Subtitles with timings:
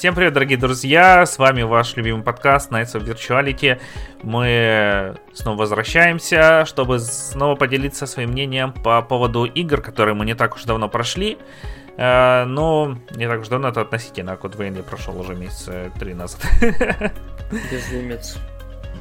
[0.00, 1.26] Всем привет, дорогие друзья!
[1.26, 3.78] С вами ваш любимый подкаст Nights of Virtuality.
[4.22, 10.54] Мы снова возвращаемся, чтобы снова поделиться своим мнением по поводу игр, которые мы не так
[10.54, 11.36] уж давно прошли.
[11.98, 16.40] Э, но не так уж давно, это относительно, Код Вейн прошел уже месяца три назад.
[17.70, 18.38] Безумец.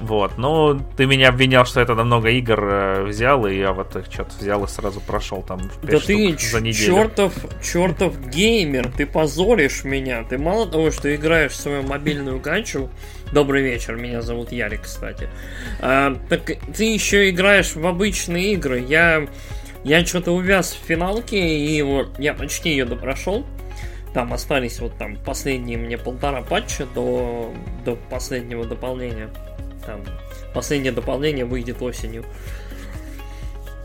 [0.01, 4.05] Вот, ну, ты меня обвинял, что это намного игр э, взял, и я вот их
[4.05, 6.95] что-то взял и сразу прошел там в 5 Да ты за неделю.
[6.95, 10.23] чертов, чертов геймер, ты позоришь меня.
[10.23, 12.89] Ты мало того, что играешь в свою мобильную гачу,
[13.31, 15.29] Добрый вечер, меня зовут Ярик, кстати.
[15.79, 18.79] А, так ты еще играешь в обычные игры.
[18.79, 19.27] Я,
[19.83, 23.45] я что-то увяз в финалке, и вот я почти ее допрошел.
[24.15, 27.53] Там остались вот там последние мне полтора патча до,
[27.85, 29.29] до последнего дополнения.
[29.89, 30.01] Там
[30.53, 32.23] последнее дополнение выйдет осенью.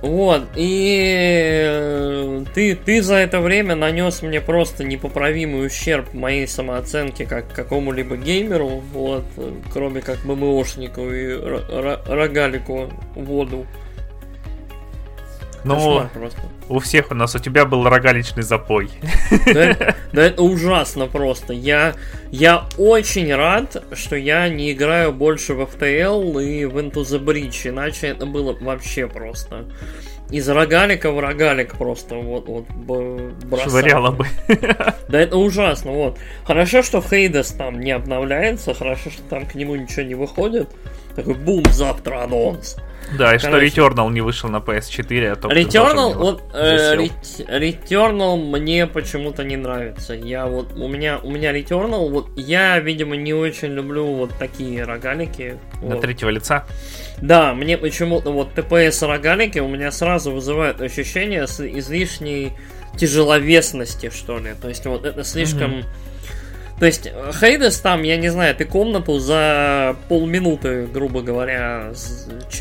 [0.03, 7.51] Вот, и ты, ты за это время нанес мне просто непоправимый ущерб моей самооценке как
[7.55, 9.25] какому-либо геймеру, вот,
[9.73, 11.33] кроме как БМОшнику и
[12.07, 13.67] рогалику воду.
[15.65, 16.07] Ну,
[16.69, 18.91] у всех у нас, у тебя был рогаличный запой.
[19.53, 21.53] Да, да это ужасно просто.
[21.53, 21.95] Я,
[22.31, 27.69] я очень рад, что я не играю больше в FTL и в Into the Bridge,
[27.69, 29.67] иначе это было вообще просто.
[30.31, 33.71] Из рогалика в рогалик просто вот, вот бросал.
[33.71, 34.27] Швыряло бы.
[35.09, 36.19] Да это ужасно, вот.
[36.45, 40.71] Хорошо, что Хейдес там не обновляется, хорошо, что там к нему ничего не выходит.
[41.15, 42.77] Такой бум, завтра анонс.
[43.13, 48.87] Да, и что Returnal не вышел на PS4, а то Returnal, вот, э, Returnal мне
[48.87, 50.15] почему-то не нравится.
[50.15, 54.85] Я вот, у меня, у меня Returnal, вот, я, видимо, не очень люблю вот такие
[54.85, 55.59] рогалики.
[55.81, 56.01] На вот.
[56.01, 56.67] третьего лица?
[57.21, 62.53] Да, мне почему-то вот TPS рогалики у меня сразу вызывают ощущение излишней
[62.97, 64.55] тяжеловесности, что ли.
[64.61, 65.73] То есть вот это слишком...
[65.73, 65.85] Mm-hmm
[66.85, 71.95] то есть, Хейдес там, я не знаю, ты комнату за полминуты, грубо говоря,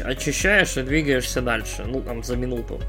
[0.06, 1.84] очищаешь и двигаешься дальше.
[1.86, 2.80] Ну, там, за минуту.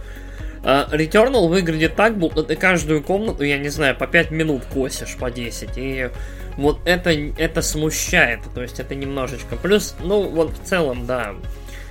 [0.62, 5.16] Uh, Returnal выглядит так, будто ты каждую комнату, я не знаю, по 5 минут косишь,
[5.16, 5.70] по 10.
[5.74, 6.08] И
[6.56, 8.38] вот это, это смущает.
[8.54, 9.56] То есть это немножечко.
[9.56, 11.34] Плюс, ну, вот в целом, да.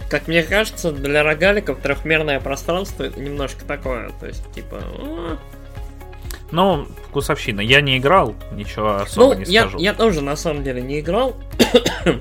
[0.10, 4.12] Как мне кажется, для рогаликов трехмерное пространство это немножко такое.
[4.22, 4.81] То есть, типа...
[6.53, 7.62] Ну, вкусовщина.
[7.62, 9.80] Я не играл, ничего особо ну, не я, скажу.
[9.80, 11.36] Я тоже на самом деле не играл.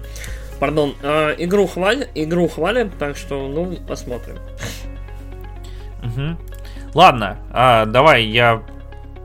[0.59, 4.39] Пардон, э, игру хвалят, игру хвалят, так что, ну, посмотрим.
[6.03, 6.39] Угу.
[6.95, 8.63] Ладно, а, давай я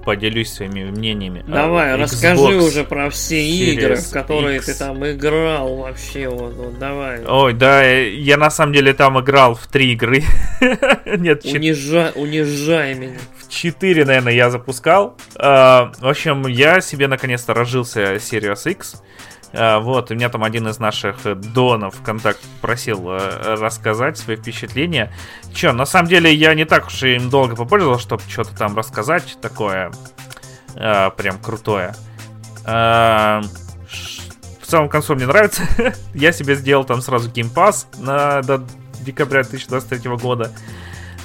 [0.08, 1.44] поделюсь своими мнениями.
[1.46, 4.68] Давай, Xbox расскажи уже про все игры, в которые X.
[4.68, 6.30] ты там играл вообще.
[6.30, 7.26] Вот, вот, давай.
[7.26, 10.24] Ой, да, я на самом деле там играл в три игры.
[11.06, 12.14] Нет, Унижа...
[12.16, 13.18] унижай меня.
[13.50, 15.18] 4, наверное, я запускал.
[15.36, 19.04] Uh, в общем, я себе наконец-то разжился Series X.
[19.58, 21.18] Uh, вот, у меня там один из наших
[21.54, 25.12] донов ВКонтакте просил uh, рассказать свои впечатления.
[25.52, 29.38] Че, на самом деле я не так уж им долго попользовался, чтобы что-то там рассказать
[29.42, 29.92] такое
[30.76, 31.96] uh, прям крутое.
[32.66, 33.44] Uh,
[34.68, 35.64] в целом консоль мне нравится.
[36.14, 38.64] я себе сделал там сразу Pass на, до
[39.00, 40.52] декабря 2023 года.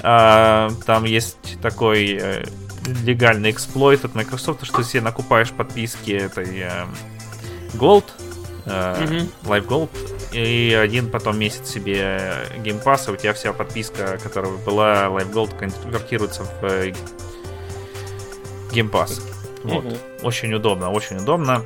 [0.01, 2.45] А, там есть такой э,
[3.03, 6.65] легальный эксплойт от Microsoft, что себе накупаешь подписки этой
[7.73, 8.05] э, Gold,
[8.65, 9.29] mm-hmm.
[9.43, 9.89] Live Gold,
[10.31, 15.57] и один потом месяц себе Game Pass, у тебя вся подписка, которая была Live Gold,
[15.57, 16.63] конвертируется в
[18.71, 19.21] Game Pass.
[19.63, 19.85] Вот.
[19.85, 20.23] Mm-hmm.
[20.23, 21.63] Очень удобно, очень удобно.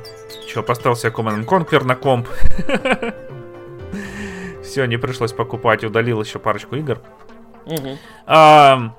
[0.48, 2.28] Че, поставил себе Command Conquer на комп.
[4.62, 7.00] Все, не пришлось покупать, удалил еще парочку игр.
[7.66, 7.98] Угу.
[8.26, 8.94] А,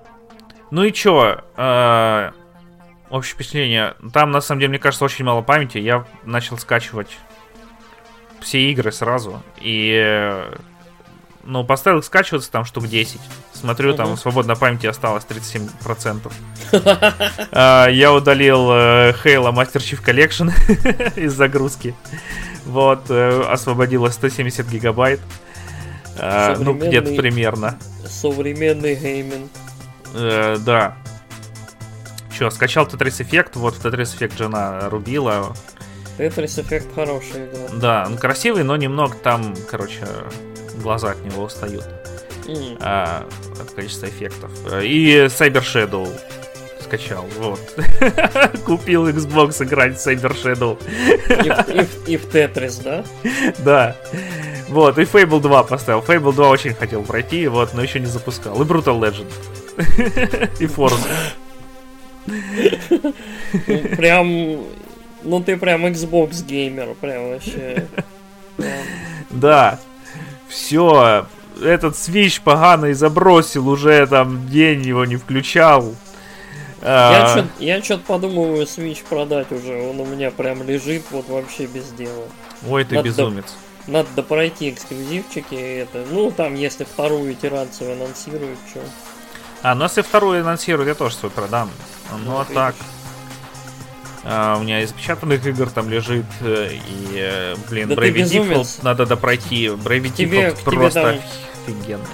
[0.71, 1.41] ну и чё?
[1.55, 2.33] А,
[3.09, 3.95] общее впечатление.
[4.13, 5.77] Там, на самом деле, мне кажется, очень мало памяти.
[5.77, 7.17] Я начал скачивать
[8.41, 9.41] все игры сразу.
[9.59, 10.43] И
[11.43, 13.19] ну, поставил их скачиваться там штук 10.
[13.53, 16.31] Смотрю, там свободной памяти осталось 37%.
[17.51, 20.51] а, я удалил э, Halo Master Chief Collection
[21.19, 21.95] из загрузки.
[22.65, 25.19] Вот, э, освободилось 170 гигабайт.
[26.17, 27.79] А, ну, где-то примерно.
[28.05, 29.49] Современный гейминг.
[30.13, 30.95] Э, да.
[32.39, 35.53] Че, скачал Tetris Effect, вот в Tetris Effect жена рубила.
[36.17, 38.03] Tetris Effect хороший, да.
[38.03, 40.07] Да, он красивый, но немного там, короче,
[40.81, 41.83] глаза от него устают.
[42.45, 42.77] Mm.
[42.79, 43.27] А,
[43.59, 44.51] от количества эффектов.
[44.81, 46.07] И Cyber Shadow
[46.81, 47.59] скачал, вот.
[48.65, 50.77] Купил Xbox играть в Cyber Shadow.
[51.43, 53.03] И, и, и в Tetris, да?
[53.59, 53.97] Да.
[54.69, 55.99] Вот, и Fable 2 поставил.
[55.99, 58.61] Fable 2 очень хотел пройти, вот, но еще не запускал.
[58.61, 59.27] И Brutal Legend.
[60.59, 61.05] И Forza.
[62.27, 64.63] Ну, прям
[65.23, 67.87] Ну ты прям Xbox геймер, прям вообще.
[69.29, 69.79] Да.
[70.47, 71.27] Все,
[71.61, 75.93] этот свич поганый забросил, уже там день его не включал.
[76.81, 77.83] Я а...
[77.83, 82.23] что-то подумываю Switch продать уже, он у меня прям лежит вот вообще без дела.
[82.67, 83.45] Ой, ты надо безумец.
[83.85, 83.91] До...
[83.91, 88.79] Надо пройти эксклюзивчики, это, ну там если вторую итерацию анонсируют, что.
[89.61, 91.69] А, ну если вторую анонсируют, я тоже свой продам.
[92.25, 92.75] Ну, а так.
[94.23, 98.79] А, у меня из печатанных игр там лежит э, и, э, блин, да Bravely Default
[98.83, 99.67] надо допройти.
[99.67, 101.19] Bravely тебе, Default просто там...
[101.65, 102.05] офигенно.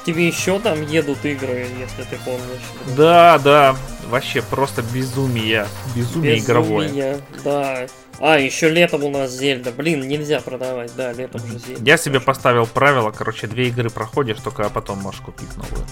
[0.00, 2.96] К тебе еще там едут игры, если ты помнишь.
[2.96, 3.76] Да, да,
[4.08, 5.66] вообще просто безумие.
[5.94, 7.20] Безумие, безумие игровое.
[7.44, 7.86] да.
[8.18, 9.72] А, еще летом у нас Зельда.
[9.72, 11.82] Блин, нельзя продавать, да, летом же Зельда.
[11.84, 15.84] Я себе поставил правило, короче, две игры проходишь, только потом можешь купить новую.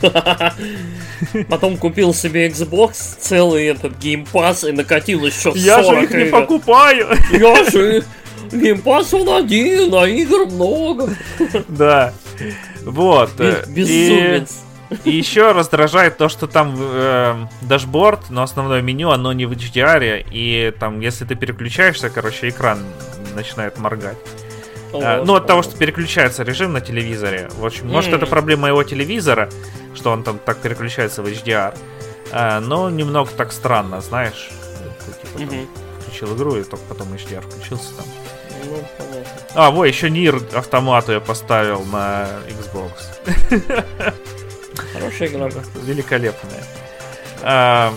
[1.48, 6.24] Потом купил себе Xbox, целый этот Pass и накатил еще 40 Я же их не
[6.26, 7.08] покупаю!
[7.32, 8.04] Я же...
[8.52, 11.14] Pass он один, а игр много.
[11.68, 12.12] Да.
[12.84, 13.32] Вот.
[13.68, 14.64] Безумец.
[15.04, 20.24] И еще раздражает то, что там э, дашборд, но основное меню, оно не в HDR,
[20.30, 22.78] и там, если ты переключаешься, короче, экран
[23.34, 24.18] начинает моргать.
[24.94, 27.48] О, ну, от того, что переключается режим на телевизоре.
[27.56, 29.48] В общем, может, это проблема моего телевизора,
[29.94, 31.76] что он там так переключается в HDR.
[32.32, 34.50] А, но немного так странно, знаешь.
[35.36, 35.66] Ты, типа,
[36.00, 38.06] включил игру, и только потом HDR включился там.
[38.66, 38.78] Ну,
[39.54, 42.90] А, во, еще Нир автомату я поставил на Xbox.
[44.92, 45.50] Хорошая игра.
[45.82, 46.64] Великолепная.
[47.42, 47.92] А,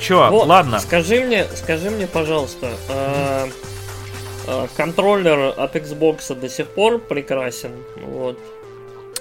[0.00, 0.80] чё, вот, ладно.
[0.80, 3.48] Скажи мне, скажи мне, пожалуйста, а,
[4.76, 7.72] контроллер от Xbox до сих пор прекрасен.
[7.96, 8.38] Вот.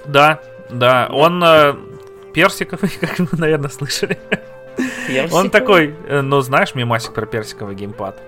[0.05, 0.39] Да,
[0.69, 1.75] да, он э,
[2.33, 4.19] персиковый, как вы, наверное, слышали.
[5.07, 5.43] Персиковый?
[5.43, 8.19] Он такой, э, ну знаешь мимасик про персиковый геймпад?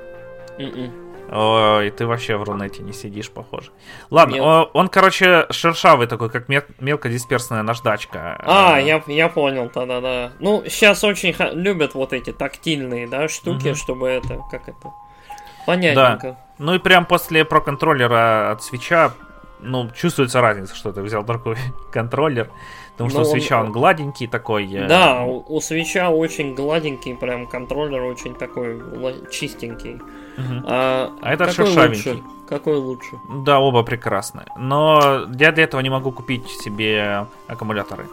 [0.57, 0.85] Mm-mm.
[0.85, 1.03] М-м.
[1.35, 3.71] Ой, ты вообще в Рунете не сидишь, похоже.
[4.11, 8.39] Ладно, он, он, короче, шершавый такой, как мел- мелкодисперсная наждачка.
[8.45, 10.33] А, я, я понял, да-да-да.
[10.39, 13.75] Ну, сейчас очень ха- любят вот эти тактильные, да, штуки, угу.
[13.75, 14.93] чтобы это, как это,
[15.65, 16.27] понятненько.
[16.27, 16.42] Да.
[16.57, 19.13] Ну и прям после про-контроллера от свеча,
[19.59, 21.57] ну, чувствуется разница, что ты взял другой
[21.91, 22.49] контроллер.
[22.93, 23.67] Потому что Но у свеча он...
[23.67, 24.71] он гладенький такой.
[24.71, 28.81] Э, да, у, у свеча очень гладенький, прям контроллер очень такой
[29.31, 29.95] чистенький.
[29.95, 30.63] Угу.
[30.65, 32.11] А, а это шершавенький.
[32.11, 32.23] Лучше?
[32.47, 33.19] Какой лучше?
[33.45, 34.45] Да, оба прекрасны.
[34.57, 38.05] Но я для этого не могу купить себе аккумуляторы.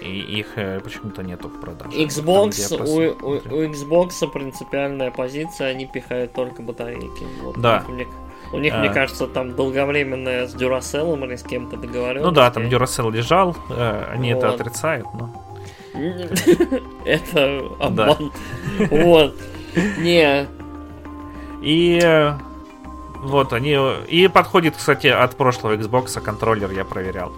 [0.00, 1.90] И их э, почему-то нету в продаже.
[1.96, 7.24] Xbox, Там, у, у, у Xbox принципиальная позиция, они пихают только батарейки.
[7.42, 7.84] Вот, да.
[7.88, 8.06] Мне,
[8.52, 8.78] у них, а...
[8.78, 12.24] мне кажется, там долговременная с Duracell или с кем-то договоренность.
[12.24, 14.44] Ну да, там Duracell лежал, э, они вот.
[14.44, 15.30] это отрицают, но...
[17.04, 18.30] Это обман.
[18.90, 19.34] Вот.
[19.98, 20.46] Не.
[21.60, 22.34] И э,
[23.16, 23.76] вот они...
[24.06, 27.32] И подходит, кстати, от прошлого Xbox контроллер я проверял.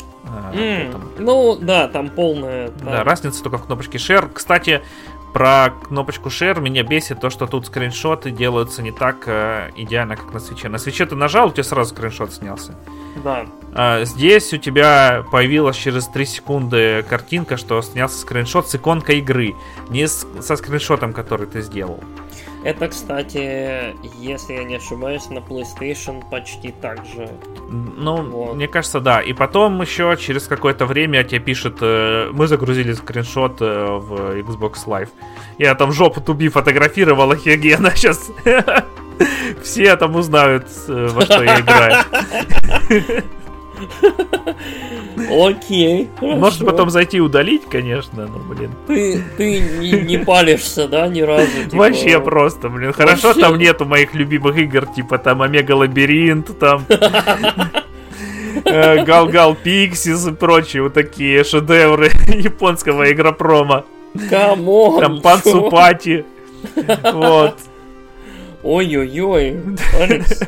[0.52, 2.70] Mm, ну, да, там полная...
[2.70, 2.90] Да.
[2.90, 4.30] да, разница только в кнопочке Share.
[4.32, 4.82] Кстати,
[5.32, 10.32] про кнопочку Share меня бесит то, что тут скриншоты делаются не так э, идеально, как
[10.32, 10.68] на свече.
[10.68, 12.74] На свече ты нажал, у тебя сразу скриншот снялся.
[13.22, 13.46] Да.
[13.72, 19.54] А, здесь у тебя появилась через 3 секунды картинка, что снялся скриншот с иконкой игры,
[19.88, 22.00] не с, со скриншотом, который ты сделал.
[22.62, 27.28] Это, кстати, если я не ошибаюсь, на PlayStation почти так же.
[27.70, 28.54] Ну, вот.
[28.54, 29.20] мне кажется, да.
[29.20, 34.86] И потом еще через какое-то время тебе пишет, э, мы загрузили скриншот э, в Xbox
[34.86, 35.08] Live.
[35.58, 37.90] Я там жопу туби фотографировал, офигенно.
[37.96, 38.30] Сейчас
[39.62, 42.04] все там узнают, э, во что я играю.
[45.30, 46.08] Окей.
[46.20, 48.70] Может потом зайти и удалить, конечно, но, блин.
[48.86, 51.46] Ты, ты не, не палишься, да, ни разу?
[51.64, 51.76] Типа...
[51.76, 52.92] Вообще просто, блин.
[52.92, 53.42] Хорошо, Вообще...
[53.42, 56.84] там нету моих любимых игр, типа там Omega Labyrinth, там.
[58.64, 63.84] Gal Gun Пиксис и прочие вот такие шедевры японского игропрома.
[64.28, 65.00] Come on!
[65.00, 66.24] Там Panty Party.
[67.12, 67.56] Вот.
[68.62, 69.60] Ой-ой-ой,
[69.98, 70.42] Алекс.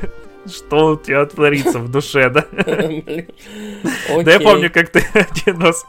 [0.47, 2.45] Что у тебя творится в душе, да?
[4.25, 5.85] Да я помню, как ты один раз,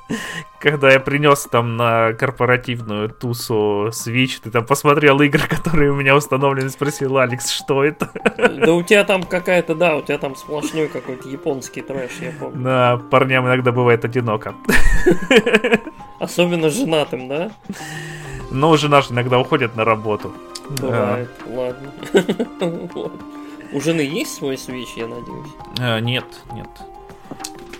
[0.60, 6.16] когда я принес там на корпоративную тусу Switch, ты там посмотрел игры, которые у меня
[6.16, 8.10] установлены, спросил, Алекс, что это?
[8.38, 12.64] Да у тебя там какая-то, да, у тебя там сплошной какой-то японский трэш, я помню.
[12.64, 14.54] Да, парням иногда бывает одиноко.
[16.20, 17.52] Особенно женатым, да?
[18.52, 20.32] Ну, жена же иногда уходит на работу.
[20.70, 21.92] Бывает, ладно.
[23.74, 25.50] У жены есть свой свич, я надеюсь?
[25.80, 26.70] Э, нет, нет.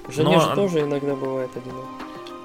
[0.10, 0.42] Жене Но...
[0.42, 1.88] же тоже иногда бывает одиноко.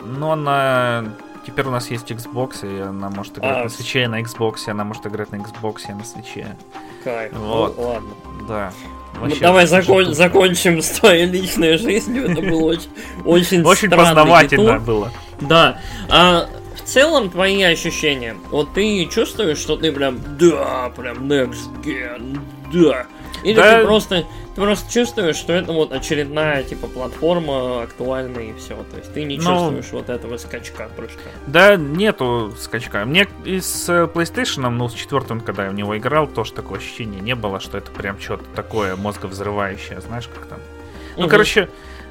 [0.05, 1.05] Но она
[1.49, 4.85] Теперь у нас есть Xbox, и она может играть А, на свече, на Xbox, она
[4.85, 6.55] может играть на Xbox, и на свече.
[7.02, 7.33] Кайф.
[7.33, 7.75] Вот.
[7.78, 8.11] Ну, ладно.
[8.47, 8.73] Да.
[9.14, 12.31] Ну, Вообще, давай закон- закончим с твоей личной жизнью.
[12.31, 12.90] Это было очень,
[13.25, 14.81] очень Очень познавательно детур.
[14.81, 15.12] было.
[15.40, 15.81] Да.
[16.11, 18.37] А в целом твои ощущения.
[18.50, 22.40] Вот ты чувствуешь, что ты прям да, прям next gen,
[22.75, 23.07] да.
[23.45, 23.80] Или Да.
[23.80, 28.75] ты просто ты просто чувствуешь, что это вот очередная типа платформа актуальная и все.
[28.90, 29.42] То есть ты не Ну.
[29.45, 31.30] чувствуешь вот этого скачка прыжка.
[31.47, 33.04] Да, нету скачка.
[33.04, 36.78] Мне и с э, PlayStation, ну, с четвертым, когда я в него играл, тоже такое
[36.78, 40.59] ощущение не было, что это прям что-то такое мозговзрывающее, знаешь, как там.
[41.16, 41.30] Ну, Мгм.
[41.30, 41.68] короче,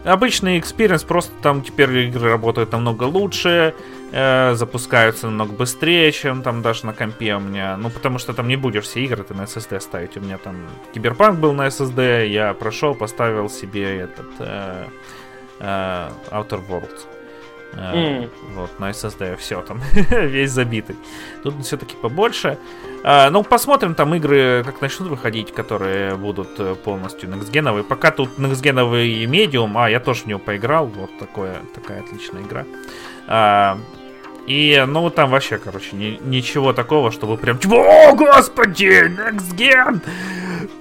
[0.07, 3.75] обычный experience, просто там теперь игры работают намного лучше,
[4.11, 7.77] э, запускаются намного быстрее, чем там даже на компе у меня.
[7.77, 10.17] Ну, потому что там не будешь все игры ты на SSD ставить.
[10.17, 10.55] У меня там
[10.93, 14.85] Киберпанк был на SSD, я прошел, поставил себе этот э,
[15.59, 17.16] э, Outer Worlds.
[17.73, 18.29] М.
[18.55, 20.95] Вот, на SSD все там, весь забитый.
[21.43, 22.57] Тут все-таки побольше.
[23.03, 27.83] А, ну, посмотрим, там игры как начнут выходить, которые будут э, полностью некстгеновые.
[27.83, 30.87] Пока тут некстгеновый Medium, а я тоже в него поиграл.
[30.87, 32.65] Вот такое, такая отличная игра.
[33.27, 33.77] А,
[34.47, 40.01] и, ну, там вообще, короче, ни- ничего такого, чтобы прям, о, господи, Next Gen!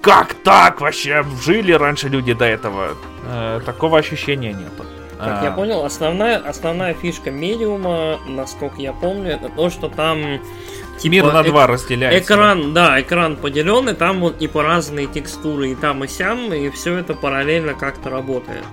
[0.00, 1.24] Как так вообще?
[1.44, 2.90] Жили раньше люди до этого?
[3.28, 4.84] Э, такого ощущения нету.
[5.18, 10.40] Как А, я понял, основная, основная фишка медиума, насколько я помню, это то, что там
[10.98, 12.20] типа, Мир на два разделяется.
[12.20, 16.68] Экран, да, экран поделен, и там вот типа разные текстуры и там и сям, и
[16.70, 18.64] все это параллельно как-то работает.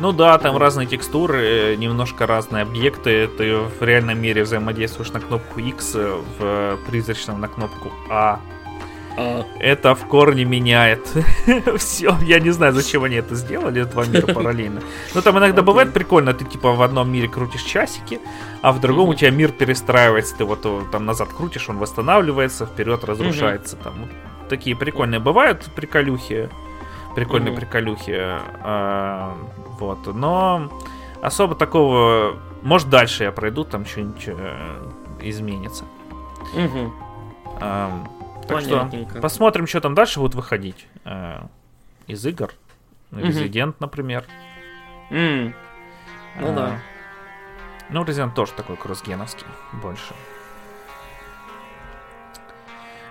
[0.00, 3.28] Ну да, там разные текстуры, э, немножко разные объекты.
[3.28, 8.40] Ты в реальном мире взаимодействуешь на кнопку X, э, в призрачном на кнопку А.
[9.16, 11.06] А, Это в корне меняет
[11.78, 12.16] все.
[12.22, 14.80] Я не знаю, зачем они это сделали, два мира параллельно.
[15.14, 15.66] Но там иногда Окей.
[15.66, 18.20] бывает прикольно, ты типа в одном мире крутишь часики,
[18.62, 19.16] а в другом у Мгм.
[19.16, 20.36] тебя мир перестраивается.
[20.36, 23.76] Ты вот э, там назад крутишь, он восстанавливается, вперед разрушается.
[23.76, 24.10] Там вот
[24.48, 26.50] такие прикольные бывают приколюхи.
[27.14, 27.60] Прикольные Мгм.
[27.60, 28.16] приколюхи.
[28.18, 29.36] а,
[29.78, 30.12] Вот.
[30.12, 30.70] Но
[31.22, 32.36] особо такого.
[32.62, 34.82] Может, дальше я пройду, там что-нибудь э,
[35.20, 35.84] изменится.
[37.60, 38.08] Ам,
[38.48, 38.88] Так что
[39.20, 41.40] посмотрим, что там дальше будет выходить э,
[42.06, 42.50] из игр.
[43.10, 43.20] Ну.
[43.20, 44.24] Resident, например.
[45.10, 45.52] Ну
[46.40, 46.78] А, да.
[47.90, 50.14] Ну, Resident тоже такой кроссгеновский больше.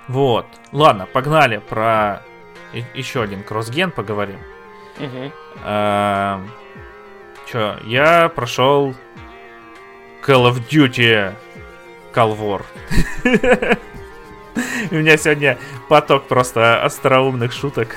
[0.08, 0.46] Вот.
[0.72, 2.22] Ладно, погнали про
[2.74, 4.40] и- еще один кроссген поговорим.
[5.63, 6.52] Эм,
[7.48, 8.94] Чё, я прошел
[10.25, 11.34] Call of Duty
[12.13, 12.66] Call War.
[14.92, 15.58] У меня сегодня
[15.90, 17.96] поток просто остроумных шуток.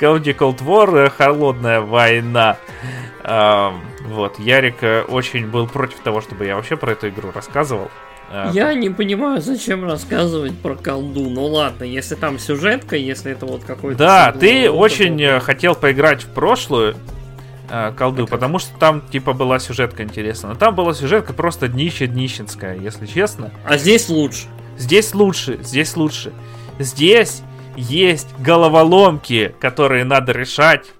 [0.00, 2.56] Call of Duty Cold War, холодная война.
[3.22, 7.90] Вот, Ярик э, очень был против того, чтобы я вообще про эту игру рассказывал.
[8.30, 11.28] Э, Я не понимаю, зачем рассказывать про колду.
[11.28, 13.98] Ну ладно, если там сюжетка, если это вот какой-то...
[13.98, 16.96] Да, ты очень э, хотел поиграть в прошлую
[17.68, 20.52] э, колду, потому что там типа была сюжетка интересная.
[20.52, 23.50] Но там была сюжетка просто днище днищенская, если честно.
[23.64, 24.46] А здесь лучше.
[24.76, 26.32] Здесь лучше, здесь лучше.
[26.78, 27.42] Здесь
[27.76, 30.92] есть головоломки, которые надо решать,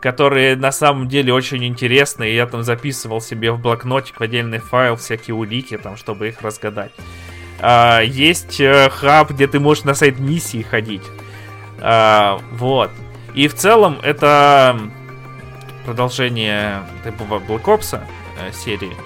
[0.00, 2.34] которые на самом деле очень интересные.
[2.34, 6.92] Я там записывал себе в блокнотик в отдельный файл всякие улики, там, чтобы их разгадать.
[7.60, 11.02] А, есть э, хаб, где ты можешь на сайт миссии ходить.
[11.80, 12.90] А, вот.
[13.34, 14.78] И в целом это
[15.84, 18.00] продолжение типа Black Ops
[18.38, 18.96] э, серии.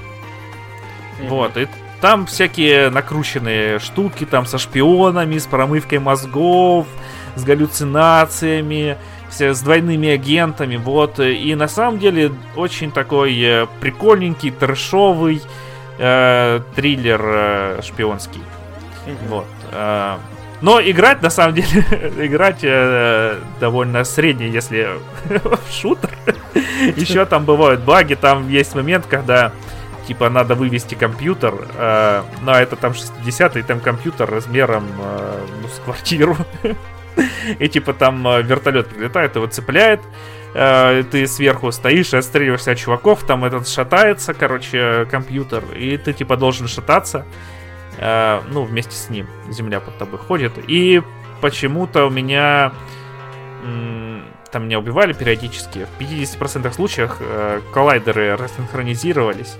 [1.28, 1.68] Вот, и
[2.00, 6.86] там всякие накрученные штуки, там со шпионами, с промывкой мозгов,
[7.34, 8.96] с галлюцинациями,
[9.28, 11.20] все с двойными агентами, вот.
[11.20, 15.42] И на самом деле очень такой э, прикольненький, трэшовый
[15.98, 18.42] э, триллер э, шпионский.
[19.28, 19.46] Вот.
[19.72, 20.16] э,
[20.62, 21.84] Но играть, на самом деле,
[22.26, 24.88] играть э, довольно средне, если
[25.28, 26.10] в шутер.
[26.96, 29.52] Еще там бывают баги, там есть момент, когда
[30.06, 35.78] типа надо вывести компьютер, э, но это там 60-й, там компьютер размером э, ну, с
[35.84, 36.36] квартиру.
[37.58, 40.00] И типа там э, вертолет прилетает, его цепляет,
[40.54, 46.12] э, ты сверху стоишь и отстреливаешься от чуваков, там этот шатается, короче, компьютер, и ты
[46.12, 47.26] типа должен шататься,
[47.98, 51.02] э, ну, вместе с ним, земля под тобой ходит, и
[51.40, 52.72] почему-то у меня
[54.50, 59.56] там меня убивали периодически, в 50% случаях э, коллайдеры рассинхронизировались,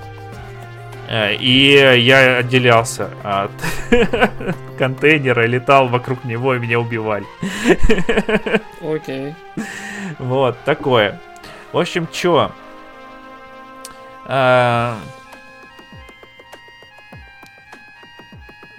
[1.10, 3.50] Э, и я отделялся от
[4.78, 7.26] контейнера, летал вокруг него и меня убивали.
[8.80, 9.34] Окей.
[10.20, 11.20] Вот, такое.
[11.72, 12.52] В общем, чё?
[14.26, 14.94] Э,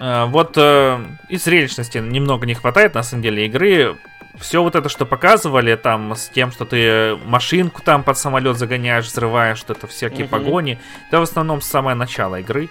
[0.00, 3.98] э, вот и зрелищности немного не хватает, на самом деле, игры.
[4.42, 9.06] Все вот это, что показывали, там, с тем, что ты машинку там под самолет загоняешь,
[9.06, 10.28] взрываешь, что это всякие Мгм.
[10.30, 12.68] погони, это в основном самое начало игры.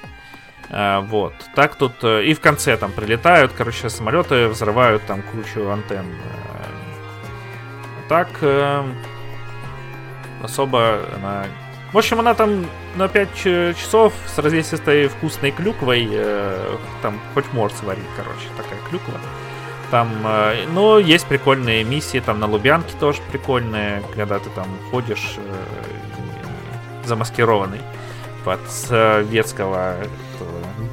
[0.69, 1.33] Э, вот.
[1.55, 6.05] Так тут э, и в конце там прилетают, короче, самолеты взрывают там кучу антенн.
[6.05, 6.67] Э,
[8.09, 8.83] Так, э,
[10.43, 11.45] особо она...
[11.93, 13.33] В общем, она там на 5
[13.77, 19.13] часов с развесистой вкусной клюквой, э, там хоть морс сварить, короче, такая клюква.
[19.91, 25.36] Там, э, ну, есть прикольные миссии, там на Лубянке тоже прикольные, когда ты там ходишь
[25.38, 25.63] э,
[27.05, 27.81] замаскированный
[28.45, 29.98] под советского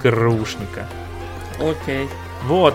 [0.03, 0.87] ГРУшника.
[1.61, 2.09] Окей.
[2.43, 2.75] Вот.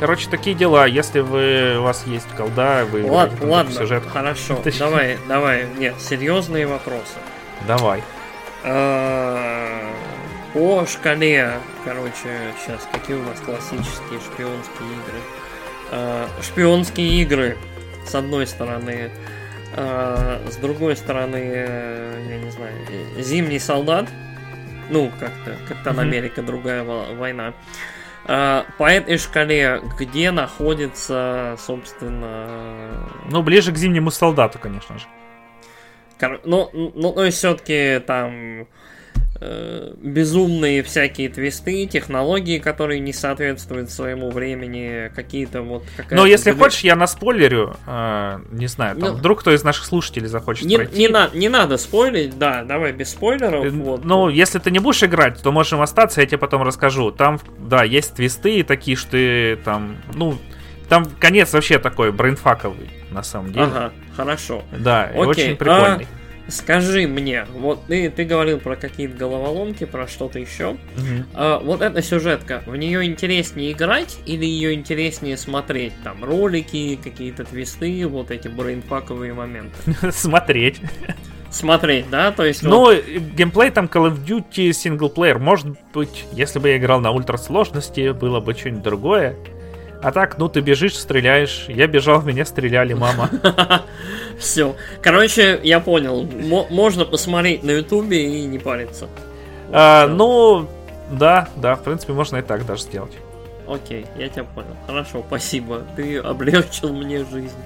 [0.00, 0.86] Короче, такие дела.
[0.86, 4.54] Если вы, у вас есть колда, вы Лад- играете там ладно, сюжет, хорошо.
[4.64, 4.78] Точнее.
[4.80, 5.66] Давай, давай.
[5.76, 7.18] Нет, серьезные вопросы.
[7.66, 8.02] давай.
[8.64, 9.82] А,
[10.52, 15.20] По шкале, короче, сейчас какие у нас классические шпионские игры?
[15.90, 17.56] А, Шпионские игры,
[18.06, 19.10] с одной стороны.
[19.76, 22.72] А, С другой стороны, э, я не знаю,
[23.16, 24.08] э, Зимний солдат.
[24.90, 26.02] Ну, как-то, Капитан Мгм.
[26.02, 27.54] Америка, другая во- война.
[28.26, 35.06] А, По этой шкале, где находится, собственно, Ну, ближе к зимнему солдату, конечно же.
[36.18, 38.30] Кор- Ну, ну, то есть все-таки там
[38.62, 38.66] э,
[39.40, 45.84] безумные всякие твисты, технологии, которые не соответствуют своему времени, какие-то вот.
[46.10, 47.76] Но если две- хочешь, я наспойлерю.
[47.86, 50.98] э, не знаю, там Ну, вдруг кто из наших слушателей захочет Не, пройти.
[50.98, 53.64] не, на- не надо спойлерить, да, давай без спойлеров.
[53.64, 54.04] Э, вот.
[54.04, 57.10] Ну, если ты не будешь играть, то можем остаться, я тебе потом расскажу.
[57.10, 60.38] Там, да, есть твисты такие, что ты там, ну,
[60.88, 63.64] там конец вообще такой брейнфаковый, на самом деле.
[63.66, 64.62] Ага, хорошо.
[64.72, 66.06] Да, Окей, очень прикольный.
[66.48, 70.76] Скажи мне, вот ты, ты говорил про какие-то головоломки, про что-то еще.
[70.96, 71.26] Мгм.
[71.34, 75.94] А, вот эта сюжетка, в нее интереснее играть или ее интереснее смотреть?
[76.02, 79.74] Там ролики, какие-то твисты, вот эти брейнфаковые моменты.
[80.12, 80.80] Смотреть.
[81.50, 82.32] Смотреть, да?
[82.32, 85.38] То есть Ну, геймплей там Call of Duty синглплеер.
[85.38, 89.36] Может быть, если бы я играл на ультрасложности, было бы что-нибудь другое.
[90.04, 91.64] А так, ну ты бежишь, стреляешь.
[91.66, 93.30] Я бежал, в меня стреляли, мама.
[94.38, 94.76] Все.
[95.00, 96.24] Короче, я понял.
[96.24, 99.08] Мо- можно посмотреть на ютубе и не париться.
[99.72, 100.68] А, ну,
[101.10, 103.14] да, да, в принципе, можно и так даже сделать.
[103.66, 104.76] Окей, я тебя понял.
[104.86, 105.84] Хорошо, спасибо.
[105.96, 107.56] Ты облегчил мне жизнь.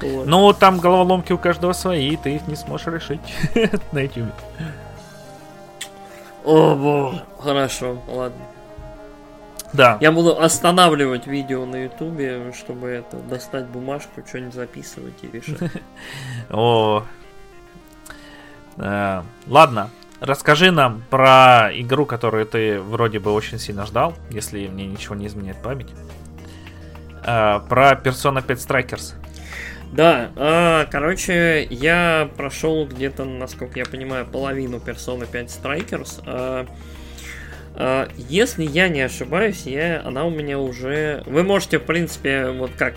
[0.00, 0.26] Вот.
[0.26, 3.20] Ну, там головоломки у каждого свои, ты их не сможешь решить
[3.92, 4.26] на YouTube.
[6.44, 7.22] О, боже.
[7.38, 8.42] Хорошо, ладно.
[9.74, 9.98] Да.
[10.00, 15.70] Я буду останавливать видео на ютубе, чтобы это достать бумажку, что-нибудь записывать и решать.
[16.50, 17.02] О.
[18.76, 24.86] Э, Ладно, расскажи нам про игру, которую ты вроде бы очень сильно ждал, если мне
[24.86, 25.90] ничего не изменяет память.
[27.24, 29.14] Э, Про Persona 5 Strikers.
[29.92, 36.68] Да, а, короче, я прошел где-то, насколько я понимаю, половину Persona 5 Strikers.
[37.76, 41.22] А, если я не ошибаюсь, я, она у меня уже...
[41.26, 42.94] Вы можете, в принципе, вот как...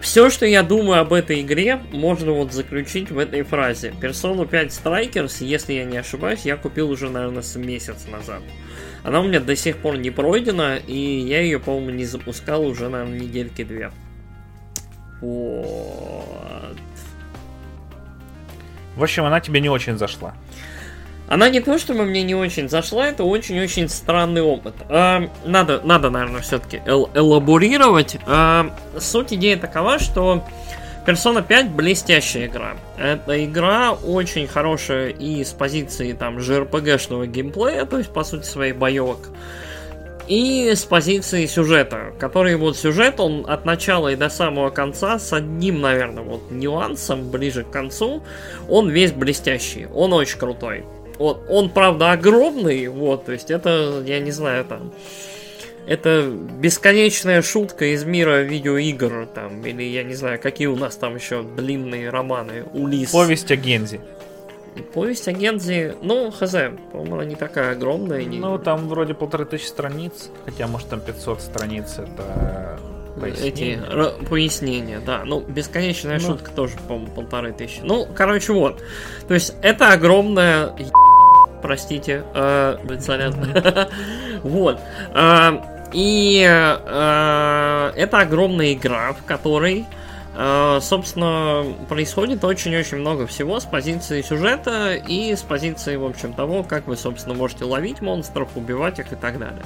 [0.00, 3.92] Все, что я думаю об этой игре, можно вот заключить в этой фразе.
[4.00, 8.42] Persona 5 Strikers, если я не ошибаюсь, я купил уже, наверное, с месяц назад.
[9.02, 12.88] Она у меня до сих пор не пройдена, и я ее, по-моему, не запускал уже,
[12.88, 13.90] наверное, недельки две.
[15.20, 16.76] Вот.
[18.96, 20.34] В общем, она тебе не очень зашла.
[21.28, 24.74] Она не то, чтобы мне не очень зашла, это очень-очень странный опыт.
[24.88, 28.16] А, надо, надо, наверное, все-таки элаборировать.
[28.26, 30.44] А, суть идеи такова, что
[31.06, 32.76] Persona 5 блестящая игра.
[32.98, 38.72] Эта игра очень хорошая и с позиции там JRPG-шного геймплея, то есть по сути своей
[38.72, 39.28] боевок,
[40.26, 45.32] и с позиции сюжета, который вот сюжет, он от начала и до самого конца с
[45.32, 48.24] одним, наверное, вот нюансом ближе к концу,
[48.68, 50.84] он весь блестящий, он очень крутой.
[51.18, 54.92] Вот, он, правда, огромный, вот, то есть это, я не знаю, там,
[55.86, 56.22] это
[56.60, 61.42] бесконечная шутка из мира видеоигр, там, или я не знаю, какие у нас там еще
[61.42, 63.10] длинные романы, Улис.
[63.12, 64.00] Повесть о Гензи.
[64.92, 66.54] Повесть о Гензи, ну, хз,
[66.92, 68.24] по-моему, она не такая огромная.
[68.24, 68.38] Не...
[68.38, 72.78] Ну, там вроде полторы тысячи страниц, хотя, может, там 500 страниц, это
[73.16, 73.82] Эти пояснение.
[73.88, 75.22] р- пояснения, да.
[75.24, 76.26] Ну, бесконечная Ну.
[76.26, 77.80] шутка тоже, по-моему, полторы тысячи.
[77.82, 78.82] Ну, короче, вот.
[79.28, 80.74] То есть, это огромная...
[81.66, 83.34] Простите, э, блин, сорян.
[84.44, 84.78] Вот.
[85.12, 89.84] А, И э, это огромная игра, в которой,
[90.36, 96.62] э, собственно, происходит очень-очень много всего с позиции сюжета и с позиции, в общем, того,
[96.62, 99.64] как вы, собственно, можете ловить монстров, убивать их и так далее.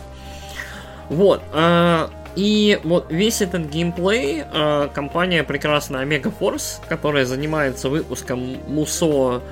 [1.10, 1.42] Вот.
[1.52, 9.42] Э, и вот весь этот геймплей э, компания прекрасная Omega Force, которая занимается выпуском Мусо,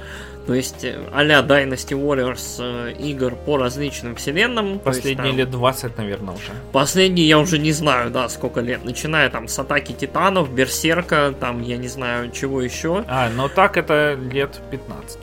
[0.49, 0.83] то есть
[1.13, 4.79] а-ля Dynasty Warriors э, игр по различным вселенным.
[4.79, 6.53] Последние есть, там, лет 20, наверное, уже.
[6.73, 8.83] Последние я уже не знаю, да, сколько лет.
[8.83, 13.05] Начиная там с Атаки Титанов, Берсерка, там, я не знаю, чего еще.
[13.09, 15.19] А, но так это лет 15.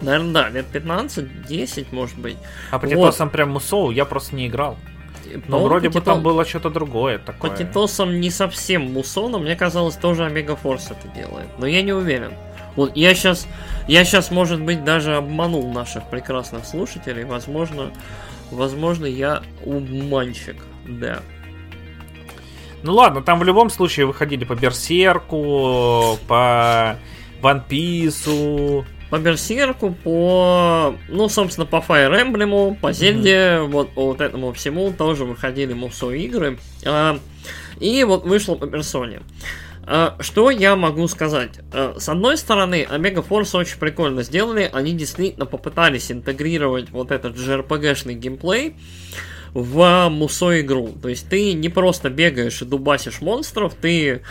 [0.00, 2.38] Наверное, да, лет 15, 10, может быть.
[2.70, 3.32] А по Титосам вот.
[3.32, 4.78] прям Мусоу я просто не играл.
[5.46, 7.50] Но ну, вроде бы там было что-то другое такое.
[7.50, 11.48] По Титосам не совсем Мусо, но мне казалось, тоже Омега Форс это делает.
[11.58, 12.32] Но я не уверен.
[12.76, 13.46] Вот я сейчас,
[13.88, 17.24] я сейчас, может быть, даже обманул наших прекрасных слушателей.
[17.24, 17.92] Возможно,
[18.50, 20.56] возможно, я обманщик,
[20.86, 21.20] да.
[22.82, 26.98] Ну ладно, там в любом случае выходили по Берсерку, по
[27.40, 33.66] One Piece, по Берсерку, по, ну, собственно, по Fire Emblem, по Зельде, mm-hmm.
[33.66, 36.58] вот по вот этому всему тоже выходили мусо игры.
[36.84, 37.18] А,
[37.78, 39.20] и вот вышло по персоне.
[39.84, 41.60] А, что я могу сказать?
[41.72, 44.70] А, с одной стороны, Omega Force очень прикольно сделали.
[44.72, 48.76] Они действительно попытались интегрировать вот этот JRPG-шный геймплей
[49.54, 50.94] в мусо игру.
[51.00, 54.22] То есть ты не просто бегаешь и дубасишь монстров, ты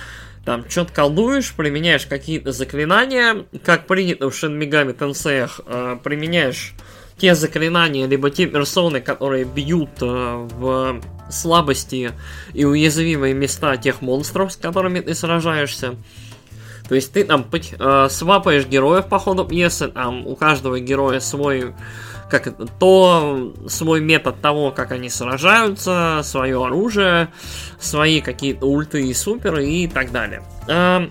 [0.46, 6.74] там что-то колдуешь, применяешь какие-то заклинания, как принято в Megami Tensei, э, применяешь
[7.22, 12.14] те заклинания, либо те персоны, которые бьют э, в слабости
[12.54, 15.96] и уязвимые места тех монстров, с которыми ты сражаешься.
[16.90, 21.76] То есть ты там э, свапаешь героев по ходу пьесы, там у каждого героя свой
[22.32, 27.28] как это, то свой метод того, как они сражаются, свое оружие,
[27.80, 30.42] свои какие-то ульты и суперы и так далее.
[30.68, 31.08] А,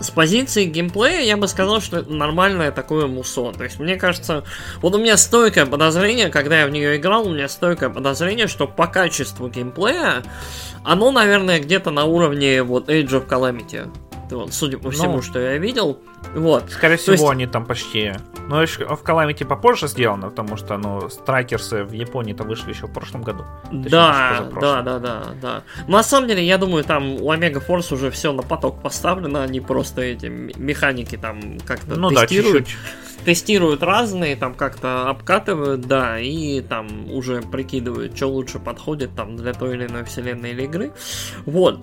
[0.00, 3.52] с позиции геймплея я бы сказал, что это нормальное такое мусо.
[3.52, 4.44] То есть, мне кажется,
[4.80, 8.66] вот у меня стойкое подозрение, когда я в нее играл, у меня стойкое подозрение, что
[8.66, 10.22] по качеству геймплея
[10.84, 13.90] оно, наверное, где-то на уровне вот Age of Calamity.
[14.34, 15.98] Вот, судя по всему, ну, что я видел.
[16.34, 16.70] Вот.
[16.70, 17.24] Скорее всего, есть...
[17.30, 18.12] они там почти.
[18.48, 23.22] Но в Calamity попозже сделано, потому что, ну, страйкерсы в Японии-то вышли еще в прошлом
[23.22, 23.44] году.
[23.72, 25.62] Да, да, да, да, да.
[25.88, 29.60] На самом деле, я думаю, там у Omega Force уже все на поток поставлено, они
[29.60, 32.64] просто эти механики там как-то ну, тестируют.
[32.64, 32.78] Да, чуть-чуть
[33.24, 39.52] тестируют разные, там как-то обкатывают, да, и там уже прикидывают, что лучше подходит там для
[39.52, 40.92] той или иной вселенной или игры.
[41.46, 41.80] Вот.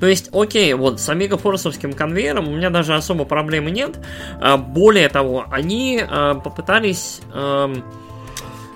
[0.00, 3.98] То есть, окей, вот с Amiga Форсовским конвейером у меня даже особо проблемы нет.
[4.40, 7.20] А, более того, они а, попытались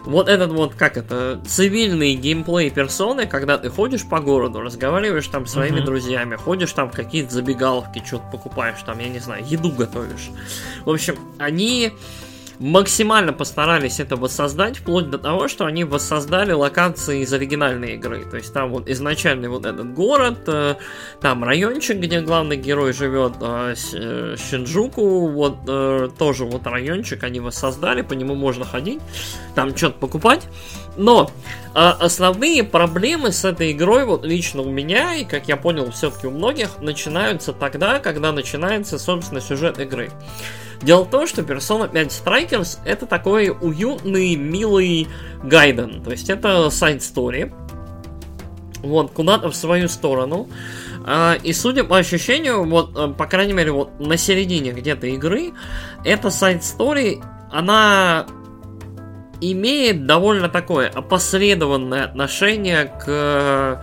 [0.05, 5.47] вот этот вот, как это, цивильный геймплей персоны, когда ты ходишь по городу, разговариваешь там
[5.47, 5.85] с своими uh-huh.
[5.85, 10.31] друзьями, ходишь там в какие-то забегаловки, что-то покупаешь, там, я не знаю, еду готовишь.
[10.85, 11.93] В общем, они
[12.61, 18.25] максимально постарались это воссоздать, вплоть до того, что они воссоздали локации из оригинальной игры.
[18.31, 20.75] То есть там вот изначальный вот этот город, э,
[21.23, 25.65] там райончик, где главный герой живет, э, э, Шинджуку, вот
[26.19, 29.01] тоже вот райончик они воссоздали, по нему можно ходить,
[29.55, 30.47] там что-то покупать.
[30.97, 31.31] Но
[31.73, 36.31] основные проблемы с этой игрой, вот лично у меня, и как я понял, все-таки у
[36.31, 40.11] многих, начинаются тогда, когда начинается, собственно, сюжет игры.
[40.83, 45.09] Дело в том, что Persona 5 Strikers это такой уютный, милый
[45.43, 46.03] гайден.
[46.03, 47.53] То есть это side story.
[48.83, 50.49] Вот, куда-то в свою сторону.
[51.05, 55.53] А, и судя по ощущению, вот, э, по крайней мере, вот на середине где-то игры,
[56.03, 58.27] эта side story, она
[59.41, 63.83] имеет довольно такое опосредованное отношение к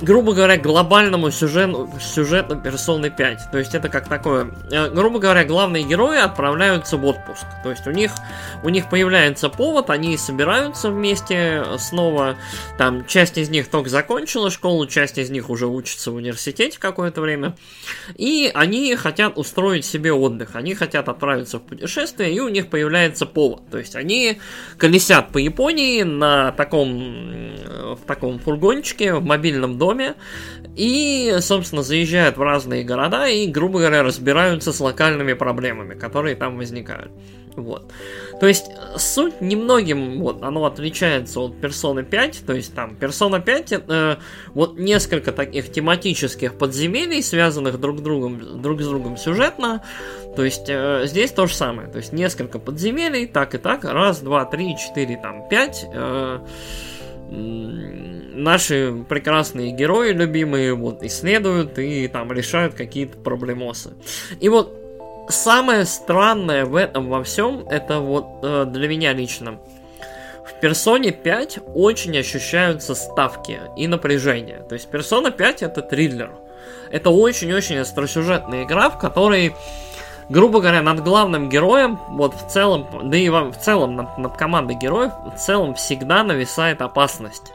[0.00, 3.50] грубо говоря, глобальному сюжету, сюжету персоны 5.
[3.52, 7.44] То есть это как такое, э, грубо говоря, главные герои отправляются в отпуск.
[7.62, 8.12] То есть у них,
[8.62, 12.36] у них появляется повод, они собираются вместе снова.
[12.76, 17.20] Там часть из них только закончила школу, часть из них уже учится в университете какое-то
[17.20, 17.54] время.
[18.16, 20.50] И они хотят устроить себе отдых.
[20.54, 23.62] Они хотят отправиться в путешествие, и у них появляется повод.
[23.70, 24.40] То есть они
[24.76, 27.54] колесят по Японии на таком,
[27.94, 30.14] в таком фургончике, в мобильном доме доме.
[30.76, 36.56] И, собственно, заезжают в разные города и, грубо говоря, разбираются с локальными проблемами, которые там
[36.56, 37.12] возникают.
[37.56, 37.92] Вот.
[38.40, 38.66] То есть,
[38.96, 44.18] суть немногим, вот, оно отличается от Persona 5, то есть там Persona 5 это
[44.54, 49.84] вот несколько таких тематических подземелий, связанных друг, другом, друг с другом сюжетно,
[50.34, 54.18] то есть э, здесь то же самое, то есть несколько подземелий, так и так, раз,
[54.18, 56.40] два, три, четыре, там, пять, э,
[58.34, 63.92] наши прекрасные герои любимые вот исследуют и там решают какие-то проблемосы.
[64.40, 64.74] И вот
[65.28, 69.58] самое странное в этом во всем, это вот э, для меня лично.
[70.44, 74.64] В персоне 5 очень ощущаются ставки и напряжение.
[74.68, 76.32] То есть персона 5 это триллер.
[76.90, 79.54] Это очень-очень остросюжетная игра, в которой
[80.28, 84.76] грубо говоря, над главным героем, вот в целом, да и в целом над, над командой
[84.76, 87.52] героев, в целом всегда нависает опасность.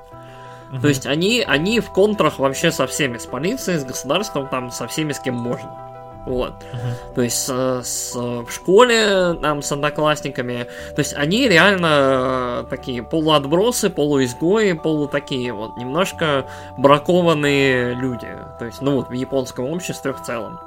[0.72, 0.82] Угу.
[0.82, 4.88] То есть они, они в контрах вообще со всеми, с полицией, с государством, там, со
[4.88, 5.90] всеми, с кем можно.
[6.26, 6.52] Вот.
[6.52, 7.14] Uh-huh.
[7.16, 10.68] То есть с, с, в школе, там, с одноклассниками.
[10.96, 16.46] То есть они реально такие полуотбросы, полуизгои, полу такие вот, немножко
[16.78, 18.28] бракованные люди.
[18.60, 20.60] То есть, ну вот, в японском обществе в целом.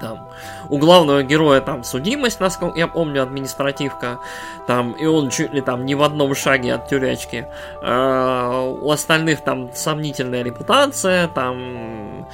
[0.00, 0.28] Там
[0.68, 4.18] у главного героя там судимость, насколько я помню, административка.
[4.66, 7.46] Там, и он чуть ли там не в одном шаге от тюрячки.
[7.82, 12.26] А, у остальных там сомнительная репутация, там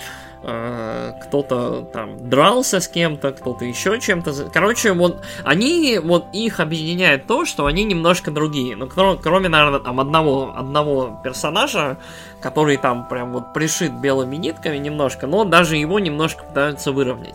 [0.47, 4.49] кто-то там дрался с кем-то, кто-то еще чем-то.
[4.53, 8.77] Короче, вот они, вот их объединяет то, что они немножко другие.
[8.77, 11.97] Ну, кроме, кроме наверное, там одного, одного персонажа,
[12.41, 17.35] который там прям вот пришит белыми нитками немножко, но даже его немножко пытаются выровнять.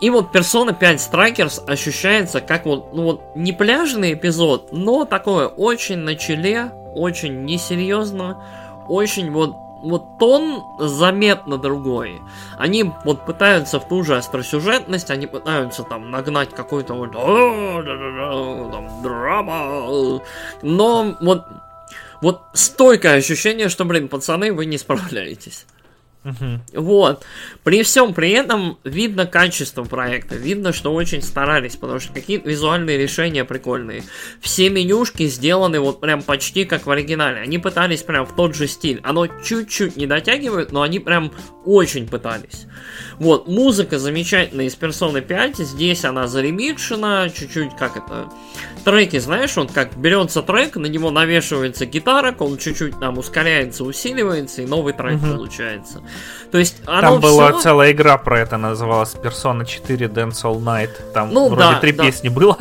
[0.00, 5.48] И вот Persona 5 Strikers ощущается как вот, ну вот, не пляжный эпизод, но такое
[5.48, 8.42] очень на челе, очень несерьезно,
[8.88, 12.20] очень вот вот тон заметно другой.
[12.58, 20.20] Они вот пытаются в ту же остросюжетность, они пытаются там нагнать какой-то вот там, драма,
[20.62, 21.44] но вот
[22.20, 25.66] вот стойкое ощущение, что, блин, пацаны, вы не справляетесь.
[26.22, 26.80] Угу.
[26.80, 27.24] Вот.
[27.64, 32.98] При всем при этом видно качество проекта, видно, что очень старались, потому что какие-то визуальные
[32.98, 34.02] решения прикольные.
[34.40, 37.40] Все менюшки сделаны вот прям почти как в оригинале.
[37.40, 39.00] Они пытались прям в тот же стиль.
[39.02, 41.32] Оно чуть-чуть не дотягивает, но они прям
[41.64, 42.66] очень пытались.
[43.20, 45.58] Вот, музыка замечательная из Persona 5.
[45.58, 48.30] Здесь она заремикшена, чуть-чуть как это...
[48.82, 54.62] Треки, знаешь, он как берется трек, на него навешивается гитара, он чуть-чуть там ускоряется, усиливается,
[54.62, 55.34] и новый трек угу.
[55.34, 56.00] получается.
[56.50, 61.12] То есть Там была целая игра про это, называлась Persona 4 Dance All Night.
[61.12, 62.04] Там ну, вроде да, три да.
[62.04, 62.56] песни было.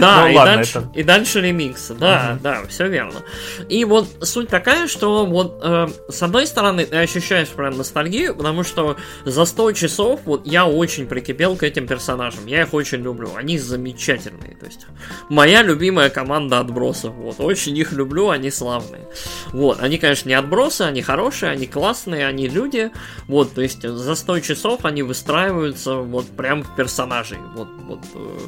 [0.00, 0.98] Да, ну, и, ладно, дальше, это...
[0.98, 1.88] и дальше ремикс.
[1.88, 2.42] Да, угу.
[2.42, 3.20] да, все верно.
[3.68, 8.64] И вот суть такая, что вот э, с одной стороны ты ощущаешь прям ностальгию, потому
[8.64, 12.46] что за 100 часов вот я очень прикипел к этим персонажам.
[12.46, 13.30] Я их очень люблю.
[13.34, 14.56] Они замечательные.
[14.56, 14.86] То есть
[15.28, 17.14] моя любимая команда отбросов.
[17.14, 19.08] Вот, очень их люблю, они славные.
[19.52, 22.90] Вот, они, конечно, не отбросы, они хорошие, они классные, они люди,
[23.26, 27.38] вот, то есть за 100 часов они выстраиваются вот прям в персонажей.
[27.54, 28.00] Вот, вот.
[28.14, 28.38] Э,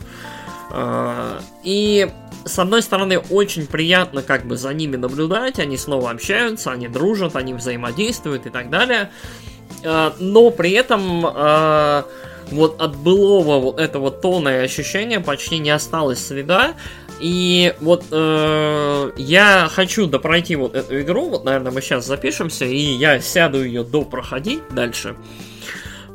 [0.70, 2.10] э, и
[2.44, 7.36] с одной стороны, очень приятно как бы за ними наблюдать, они снова общаются, они дружат,
[7.36, 9.10] они взаимодействуют и так далее.
[9.82, 12.02] Э, но при этом э,
[12.50, 16.74] вот от былого вот этого тона и ощущения почти не осталось следа.
[17.20, 22.76] И вот э, я хочу допройти вот эту игру, вот, наверное, мы сейчас запишемся, и
[22.76, 25.14] я сяду ее допроходить дальше.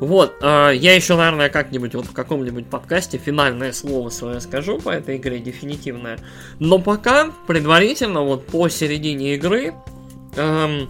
[0.00, 4.90] Вот, э, я еще, наверное, как-нибудь вот в каком-нибудь подкасте финальное слово свое скажу по
[4.90, 6.18] этой игре, дефинитивное.
[6.58, 9.74] Но пока, предварительно, вот по середине игры,
[10.36, 10.88] эм,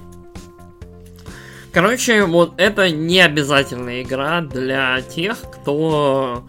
[1.81, 6.43] короче, вот это не обязательная игра для тех, кто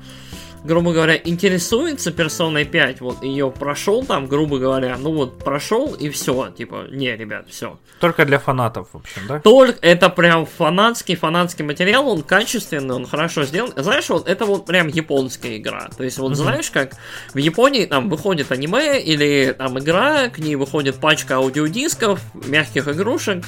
[0.64, 6.10] грубо говоря, интересуется персоной 5, вот ее прошел там, грубо говоря, ну вот прошел и
[6.10, 7.80] все, типа, не, ребят, все.
[8.00, 9.40] Только для фанатов, в общем, да?
[9.40, 13.74] Только это прям фанатский, фанатский материал, он качественный, он хорошо сделан.
[13.76, 15.90] Знаешь, вот это вот прям японская игра.
[15.98, 16.96] То есть, вот знаешь, как
[17.34, 23.44] в Японии там выходит аниме или там игра, к ней выходит пачка аудиодисков, мягких игрушек,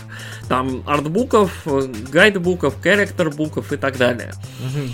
[0.49, 1.65] там артбуков,
[2.11, 2.75] гайдбуков,
[3.35, 4.33] буков и так далее.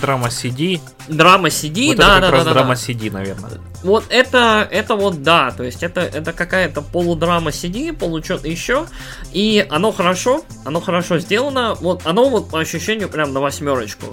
[0.01, 0.79] Драма CD.
[1.07, 2.81] Драма CD, вот да, это как да, раз да, драма да.
[2.81, 3.51] CD, наверное.
[3.83, 8.87] Вот это, это вот да, то есть это, это какая-то полудрама CD, получет еще,
[9.31, 14.07] и оно хорошо, оно хорошо сделано, вот оно вот по ощущению прям на восьмерочку,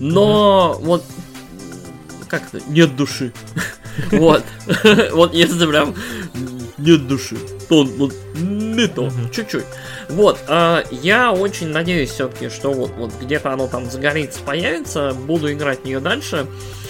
[0.00, 0.84] но mm-hmm.
[0.84, 1.04] вот
[2.28, 3.32] как это, нет души,
[4.10, 4.42] вот,
[5.12, 5.94] вот если прям
[6.78, 7.36] нет души,
[7.68, 9.66] то вот не то, чуть-чуть.
[10.08, 15.52] Вот, э, я очень надеюсь все-таки, что вот, вот где-то оно там загорится, появится, буду
[15.52, 16.46] играть в нее дальше.
[16.46, 16.81] Э,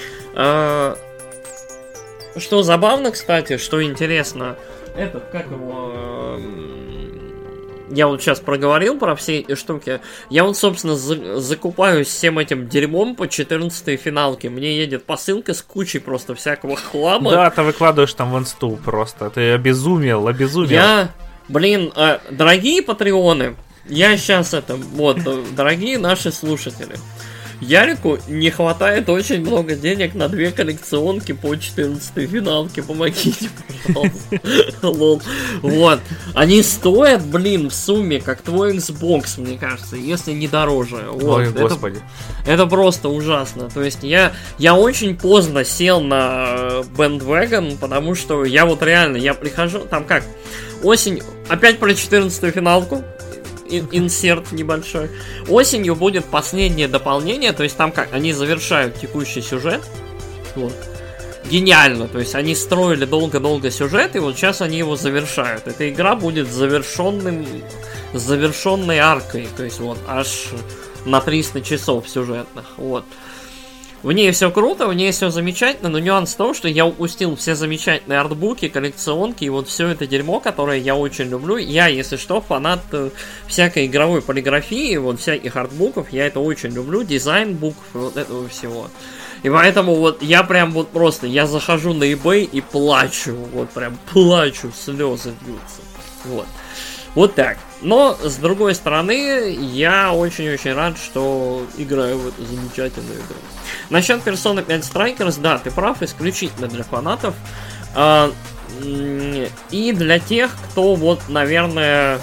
[2.36, 4.56] что забавно, кстати, что интересно,
[4.96, 5.92] этот, как его...
[5.94, 6.72] Э,
[7.90, 10.00] я вот сейчас проговорил про все эти штуки.
[10.30, 14.48] Я вот, собственно, за закупаюсь всем этим дерьмом по 14 финалке.
[14.48, 17.30] Мне едет посылка с кучей просто всякого хлама.
[17.30, 19.28] Да, ты выкладываешь там в инсту просто.
[19.28, 20.70] Ты обезумел, обезумел.
[20.70, 21.10] Я,
[21.48, 25.18] блин, э, дорогие патреоны, я сейчас это, вот,
[25.54, 26.96] дорогие наши слушатели.
[27.62, 32.82] Ярику не хватает очень много денег на две коллекционки по 14 финалке.
[32.82, 33.48] Помогите,
[33.86, 34.40] пожалуйста.
[34.82, 35.22] Лол.
[35.62, 36.00] Вот.
[36.34, 41.06] Они стоят, блин, в сумме, как твой Xbox, мне кажется, если не дороже.
[41.12, 41.38] Вот.
[41.38, 42.00] Ой, Это- господи.
[42.48, 43.70] это просто ужасно.
[43.70, 49.34] То есть я, я очень поздно сел на Bandwagon, потому что я вот реально, я
[49.34, 50.24] прихожу, там как,
[50.82, 53.04] осень, опять про 14 финалку,
[53.72, 55.10] ин- инсерт небольшой.
[55.48, 59.82] Осенью будет последнее дополнение, то есть там как, они завершают текущий сюжет.
[60.54, 60.74] Вот.
[61.50, 65.66] Гениально, то есть они строили долго-долго сюжет, и вот сейчас они его завершают.
[65.66, 67.46] Эта игра будет завершенным,
[68.14, 70.50] завершенной аркой, то есть вот аж
[71.04, 73.04] на 300 часов сюжетных, вот.
[74.02, 77.36] В ней все круто, в ней все замечательно, но нюанс в том, что я упустил
[77.36, 81.56] все замечательные артбуки, коллекционки и вот все это дерьмо, которое я очень люблю.
[81.56, 83.10] Я, если что, фанат э,
[83.46, 88.88] всякой игровой полиграфии, вот всяких артбуков, я это очень люблю, дизайн букв, вот этого всего.
[89.44, 93.98] И поэтому вот я прям вот просто, я захожу на eBay и плачу, вот прям
[94.12, 95.80] плачу, слезы бьются.
[96.24, 96.46] Вот.
[97.14, 97.58] Вот так.
[97.82, 103.36] Но, с другой стороны, я очень-очень рад, что играю в эту замечательную игру.
[103.90, 107.34] Насчет Persona 5 Strikers, да, ты прав, исключительно для фанатов.
[107.94, 108.32] А,
[108.80, 112.20] и для тех, кто вот, наверное,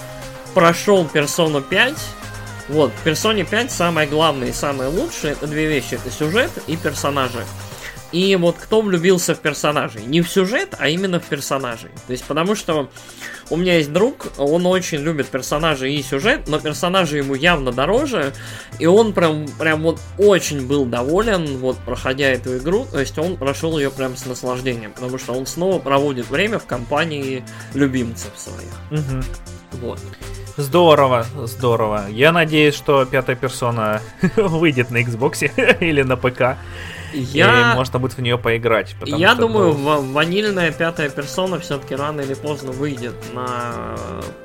[0.54, 1.96] прошел Persona 5.
[2.70, 5.96] Вот, в Persona 5 самое главное и самое лучшее это две вещи.
[5.96, 7.44] Это сюжет и персонажи.
[8.12, 10.04] И вот кто влюбился в персонажей?
[10.04, 11.92] Не в сюжет, а именно в персонажей.
[12.08, 12.90] То есть потому что
[13.50, 18.34] у меня есть друг, он очень любит персонажей и сюжет, но персонажи ему явно дороже,
[18.78, 23.38] и он прям, прям вот очень был доволен, вот проходя эту игру, то есть он
[23.38, 27.44] прошел ее прям с наслаждением, потому что он снова проводит время в компании
[27.74, 28.70] любимцев своих.
[28.92, 29.24] Мгм.
[29.82, 30.00] Вот.
[30.58, 32.06] Здорово, здорово.
[32.10, 34.02] Я надеюсь, что пятая персона
[34.36, 36.58] выйдет на Xbox или на ПК.
[37.14, 37.74] Я...
[37.74, 38.96] И можно будет в нее поиграть.
[39.06, 43.96] Я что, думаю, ну, ва- ванильная пятая персона все-таки рано или поздно выйдет на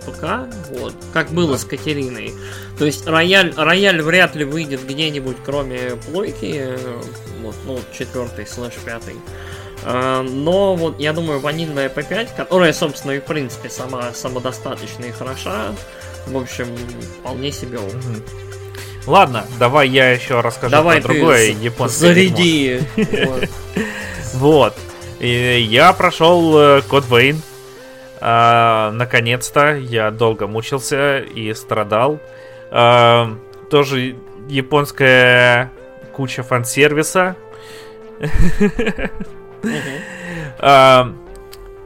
[0.06, 0.48] ПК,
[0.78, 2.32] вот, как было с Катериной.
[2.78, 6.78] То есть рояль, рояль вряд ли выйдет где-нибудь, кроме плойки,
[7.42, 9.16] вот, ну, четвертый слэш пятый.
[9.84, 15.10] А, Но вот я думаю, ванильная P5, которая, собственно, и в принципе сама самодостаточна и
[15.12, 15.74] хороша,
[16.26, 16.66] в общем,
[17.20, 18.22] вполне себе мгм.
[19.06, 22.80] Ладно, давай я еще расскажу Давай про другое японское заряди.
[24.34, 24.74] Вот.
[25.20, 27.40] Я прошел э, Код Вейн.
[28.20, 29.76] А, наконец-то.
[29.76, 32.18] Я долго мучился и страдал.
[32.70, 33.38] А,
[33.70, 34.16] тоже
[34.48, 35.70] японская
[36.12, 37.36] куча фан-сервиса.
[40.58, 41.12] А,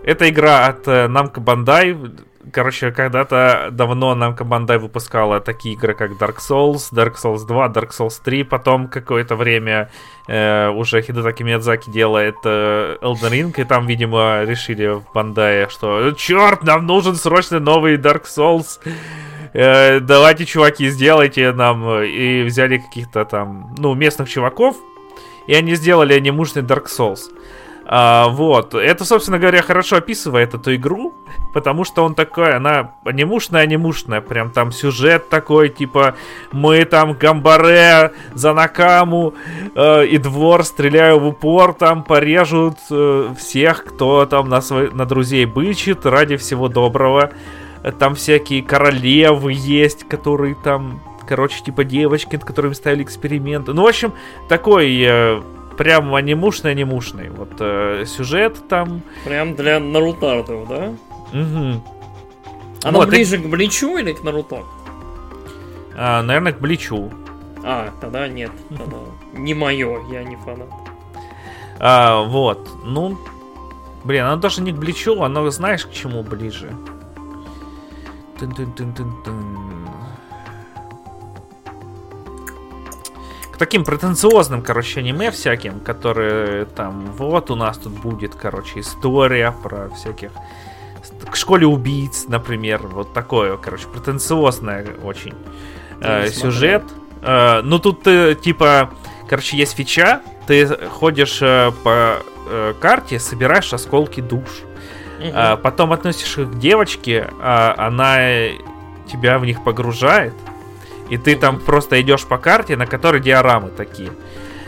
[0.05, 1.95] Это игра от э, Namco Bandai.
[2.53, 7.91] Короче, когда-то давно Namco Bandai выпускала такие игры, как Dark Souls, Dark Souls 2, Dark
[7.91, 8.45] Souls 3.
[8.45, 9.91] Потом какое-то время
[10.29, 16.13] э, уже Хидетаки Миядзаки делает э, Elden Ring, и там, видимо, решили в Bandai, что
[16.13, 18.79] черт, нам нужен срочно новый Dark Souls.
[19.53, 22.03] Э, давайте, чуваки, сделайте нам.
[22.03, 24.77] И взяли каких-то там, ну, местных чуваков,
[25.47, 27.21] и они сделали анимушный Dark Souls.
[27.91, 28.75] А, вот.
[28.75, 31.15] Это, собственно говоря, хорошо описывает эту игру,
[31.55, 36.15] потому что он такой, она анимушная-анимушная, прям там сюжет такой, типа,
[36.53, 39.33] мы там гамбаре за Накаму
[39.75, 45.07] э, и двор стреляю в упор, там порежут э, всех, кто там на, свой, на
[45.07, 47.31] друзей бычит ради всего доброго.
[47.99, 53.73] Там всякие королевы есть, которые там, короче, типа девочки, над которыми ставили эксперименты.
[53.73, 54.13] Ну, в общем,
[54.49, 55.41] такой э,
[55.79, 57.31] прям анимушный-анимушный.
[57.31, 59.01] Вот э, сюжет там.
[59.25, 60.93] Прям для Нарутардов, да?
[61.33, 61.83] Мгм.
[62.85, 64.63] Оно Вот, и- ближе к Бличу или к Наруто?
[65.97, 67.11] А, наверное, к Бличу.
[67.65, 68.51] А, тогда нет.
[68.69, 68.99] Тогда
[69.33, 70.69] не мое, я не фанат.
[71.81, 72.69] А, вот.
[72.85, 73.19] Ну,
[74.05, 76.73] блин, оно даже не к Бличу, оно знаешь к чему ближе.
[78.39, 79.68] Тын-тын-тын-тын-тын.
[83.59, 89.51] К таким претенциозным, короче, аниме всяким, которые там, вот у нас тут будет, короче, история
[89.51, 90.31] про всяких
[91.29, 95.35] к школе убийц, например, вот такое, короче, претенциозное очень
[96.01, 96.85] э, сюжет.
[97.21, 98.91] Э, ну тут э, типа,
[99.29, 104.63] короче, есть фича, ты ходишь э, по э, карте, собираешь осколки душ,
[105.35, 108.53] а потом относишь их к девочке, а она э,
[109.11, 110.35] тебя в них погружает,
[111.09, 114.11] и ты там просто идешь по карте, на которой диорамы такие.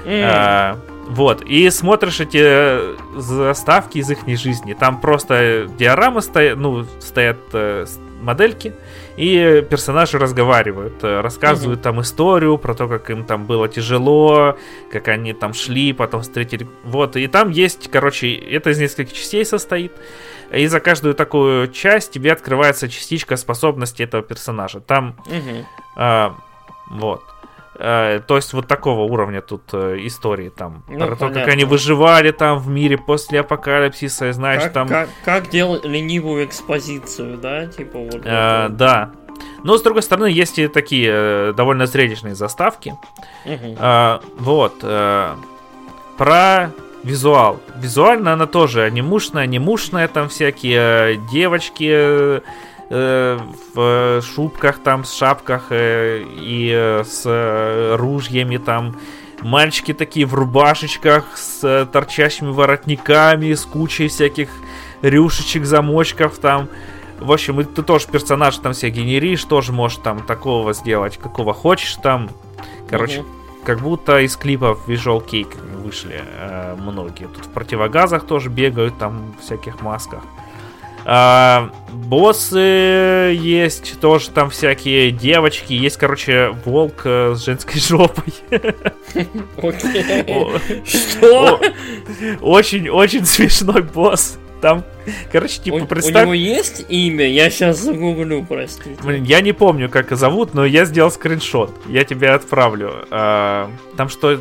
[0.04, 0.78] М, А,
[1.08, 4.74] вот, и смотришь эти э, заставки из их жизни.
[4.74, 7.86] Там просто диорамы стоят, ну, стоят э,
[8.22, 8.74] модельки,
[9.16, 14.56] и персонажи разговаривают, э, рассказывают там историю про то, как им там было тяжело,
[14.92, 16.68] как они там шли, потом встретили.
[16.84, 19.92] Вот, и там есть, короче, это из нескольких частей состоит.
[20.52, 24.80] И за каждую такую часть тебе открывается частичка способности этого персонажа.
[24.80, 25.16] Там,
[25.96, 26.34] а,
[26.90, 27.22] вот.
[27.82, 30.84] Э, то есть вот такого уровня тут э, истории там.
[30.86, 31.28] Ну, про понятно.
[31.28, 34.88] то, как они выживали там в мире после апокалипсиса, знаешь, как, там...
[34.88, 37.66] Как, как делать ленивую экспозицию, да?
[37.66, 38.20] Типа вот...
[38.22, 39.12] Э, да.
[39.62, 42.94] Но, с другой стороны, есть и такие э, довольно зрелищные заставки.
[43.46, 43.76] Угу.
[43.78, 44.74] Э, вот.
[44.82, 45.36] Э,
[46.18, 46.70] про
[47.02, 47.60] визуал.
[47.76, 52.42] Визуально она тоже не мушная, не мушная, там всякие э, девочки
[52.92, 53.38] Э,
[53.72, 58.96] в шубках там, с шапках э, и э, с ружьями там.
[59.42, 64.48] Мальчики такие в рубашечках с торчащими воротниками, с кучей всяких
[65.02, 66.68] рюшечек, замочков там.
[67.20, 71.94] В общем, ты тоже персонаж там все генеришь, тоже можешь там такого сделать, какого хочешь
[72.02, 72.28] там.
[72.88, 73.28] Короче, угу.
[73.64, 77.26] Как будто из клипов Visual Cake вышли э, многие.
[77.26, 80.22] Тут в противогазах тоже бегают, там в всяких масках.
[81.04, 85.72] А, боссы есть, тоже там всякие девочки.
[85.72, 88.34] Есть, короче, волк э, с женской жопой.
[90.84, 91.60] Что?
[92.40, 94.38] Очень-очень смешной босс.
[94.60, 94.84] Там,
[95.32, 96.22] короче, типа, представь...
[96.22, 97.26] У него есть имя?
[97.26, 98.96] Я сейчас загуглю, простите.
[99.02, 101.72] Блин, я не помню, как зовут, но я сделал скриншот.
[101.86, 103.06] Я тебе отправлю.
[103.10, 104.40] А, там что...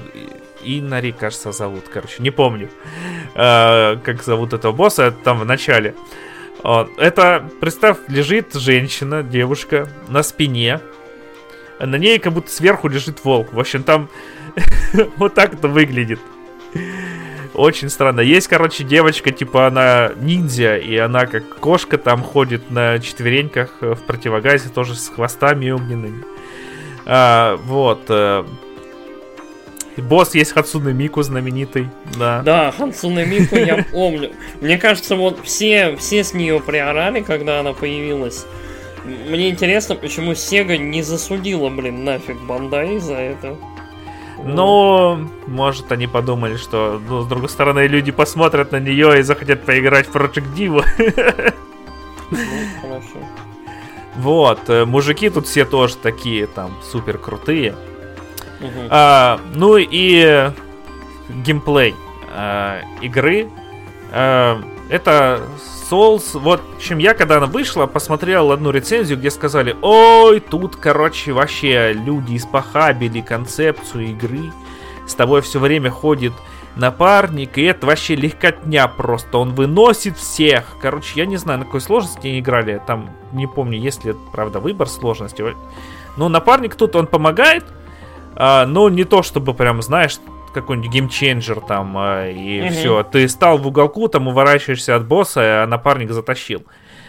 [0.62, 2.70] Инари, кажется, зовут, короче, не помню,
[3.34, 5.96] а, как зовут этого босса, там в начале.
[6.98, 10.82] Это, представь, лежит женщина, девушка на спине.
[11.80, 13.54] На ней как будто сверху лежит волк.
[13.54, 14.10] В общем, там
[15.16, 16.20] вот так это выглядит.
[17.60, 18.22] Очень странно.
[18.22, 23.98] Есть, короче, девочка, типа она ниндзя, и она как кошка там ходит на четвереньках в
[23.98, 26.24] противогазе, тоже с хвостами огненными.
[27.06, 28.04] А, вот.
[28.08, 28.46] Э,
[29.98, 32.42] Босс есть Хацуне Мику знаменитый, да.
[32.44, 34.32] Да, Хацуне Мику я помню.
[34.62, 38.46] Мне кажется, вот все, все с нее приорали, когда она появилась.
[39.04, 43.58] Мне интересно, почему Сега не засудила, блин, нафиг Бандай за это.
[44.46, 49.64] Ну, может, они подумали, что, ну, с другой стороны, люди посмотрят на нее и захотят
[49.64, 50.84] поиграть в Project Diva.
[52.32, 52.38] Ну,
[52.80, 53.26] хорошо.
[54.18, 57.72] Вот, э, мужики тут все тоже такие, там, супер крутые.
[58.60, 58.88] Угу.
[58.90, 60.52] А, ну и
[61.30, 61.96] геймплей
[62.32, 63.50] а, игры.
[64.12, 65.42] А, это
[65.90, 66.40] Souls.
[66.40, 71.94] Вот, чем я, когда она вышла, посмотрел одну рецензию, где сказали, ой, тут, короче, вообще
[71.94, 74.52] люди испохабили концепцию игры.
[75.08, 76.34] С тобой все время ходит
[76.76, 79.38] напарник, и это вообще легкотня просто.
[79.38, 80.66] Он выносит всех.
[80.82, 82.82] Короче, я не знаю, на какой сложности они играли.
[82.86, 85.44] Там, не помню, есть ли, правда, выбор сложности.
[86.18, 87.66] Но напарник тут, он помогает,
[88.36, 90.18] а, но не то, чтобы прям, знаешь,
[90.52, 92.70] какой-нибудь геймченджер там, а, и угу.
[92.72, 93.04] все.
[93.04, 96.66] Ты стал в уголку, там уворачиваешься от босса, а напарник затащил.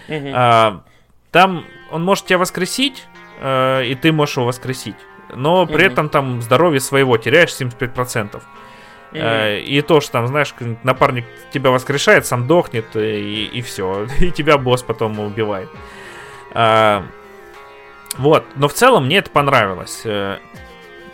[0.08, 0.28] Угу.
[0.34, 0.82] А,
[1.30, 3.04] там он может тебя воскресить,
[3.40, 4.96] а, и ты можешь его воскресить.
[5.34, 5.92] Но при угу.
[5.92, 8.42] этом там здоровье своего теряешь 75%.
[9.12, 9.62] Mm-hmm.
[9.62, 14.06] И то, что там, знаешь, напарник тебя воскрешает, сам дохнет, и, и все.
[14.20, 15.68] И тебя босс потом убивает.
[16.52, 17.04] А,
[18.18, 20.02] вот, но в целом мне это понравилось.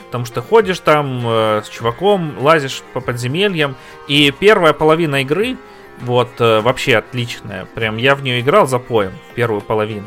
[0.07, 3.77] Потому что ходишь там э, с чуваком, лазишь по подземельям.
[4.09, 5.57] И первая половина игры,
[6.01, 7.67] вот, э, вообще отличная.
[7.75, 10.07] Прям я в нее играл за поем, первую половину.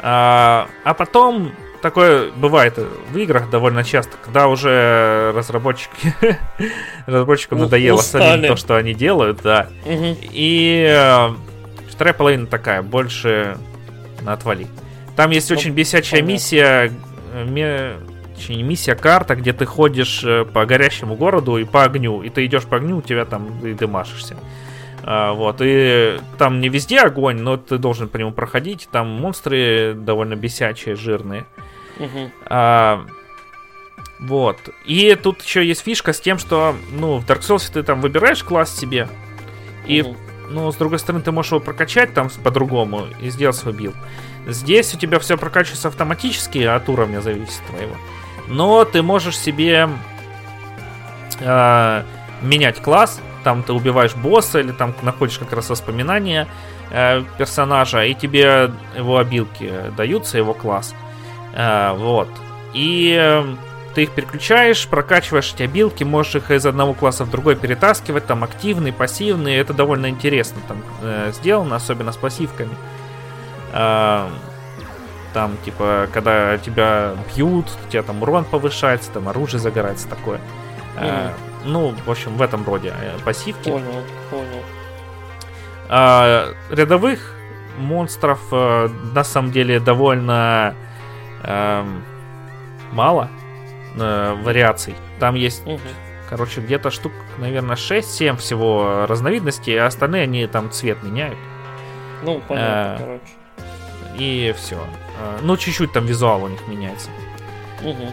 [0.00, 1.52] А, а потом
[1.84, 6.14] такое бывает в играх довольно часто, когда уже разработчики
[7.06, 9.68] разработчикам надоело самим то, что они делают, да.
[9.86, 11.28] И э,
[11.90, 13.58] вторая половина такая, больше
[14.22, 14.66] на отвали.
[15.14, 16.90] Там есть ну, очень бесячая миссия,
[17.32, 17.96] э,
[18.34, 22.44] точнее, миссия карта, где ты ходишь э, по горящему городу и по огню, и ты
[22.46, 24.36] идешь по огню, у тебя там и дымашишься.
[25.06, 28.88] А, вот, и там не везде огонь, но ты должен по нему проходить.
[28.90, 31.44] Там монстры довольно бесячие, жирные.
[31.98, 32.30] Угу.
[32.46, 33.04] А,
[34.20, 34.56] вот.
[34.86, 38.42] И тут еще есть фишка с тем, что, ну, в Dark Souls ты там выбираешь
[38.42, 39.08] класс себе,
[39.86, 40.16] и, угу.
[40.48, 43.96] ну, с другой стороны, ты можешь его прокачать там по-другому и сделать свой билд.
[44.46, 47.94] Здесь у тебя все прокачивается автоматически, от уровня зависит твоего
[48.48, 49.88] но ты можешь себе
[51.40, 52.02] э,
[52.42, 56.48] менять класс, там ты убиваешь босса или там находишь как раз воспоминания
[56.90, 60.94] э, персонажа, и тебе его абилки даются, его класс.
[61.54, 62.28] Э, вот.
[62.72, 63.54] И э,
[63.94, 68.42] ты их переключаешь, прокачиваешь эти абилки, можешь их из одного класса в другой перетаскивать, там
[68.42, 72.72] активные, пассивные, это довольно интересно там э, сделано, особенно с пассивками.
[73.72, 74.28] Э,
[75.34, 80.40] там, типа, когда тебя бьют, у тебя там урон повышается, там оружие загорается, такое.
[80.96, 81.30] Э,
[81.64, 83.68] ну, в общем, в этом роде э, пассивки.
[83.70, 84.62] Понял, понял.
[85.88, 87.34] А, рядовых
[87.78, 90.74] монстров э, на самом деле довольно
[91.42, 92.04] эм,
[92.92, 93.28] мало
[93.96, 94.94] э, вариаций.
[95.18, 95.80] Там есть, Мгм.
[96.30, 101.38] короче, где-то штук, наверное, 6-7 всего разновидностей, а остальные они там цвет меняют.
[102.22, 103.32] Ну, понятно, Э, короче.
[104.16, 104.78] И все.
[105.42, 107.10] Ну, чуть-чуть там визуал у них меняется.
[107.82, 108.12] Мгм.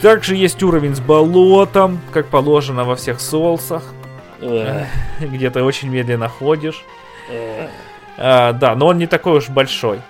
[0.00, 3.82] Также есть уровень с болотом, как положено во всех соусах,
[4.40, 4.84] Э,
[5.20, 6.84] где ты очень медленно ходишь.
[7.30, 7.68] э,
[8.16, 10.00] А, да, но он не такой уж большой.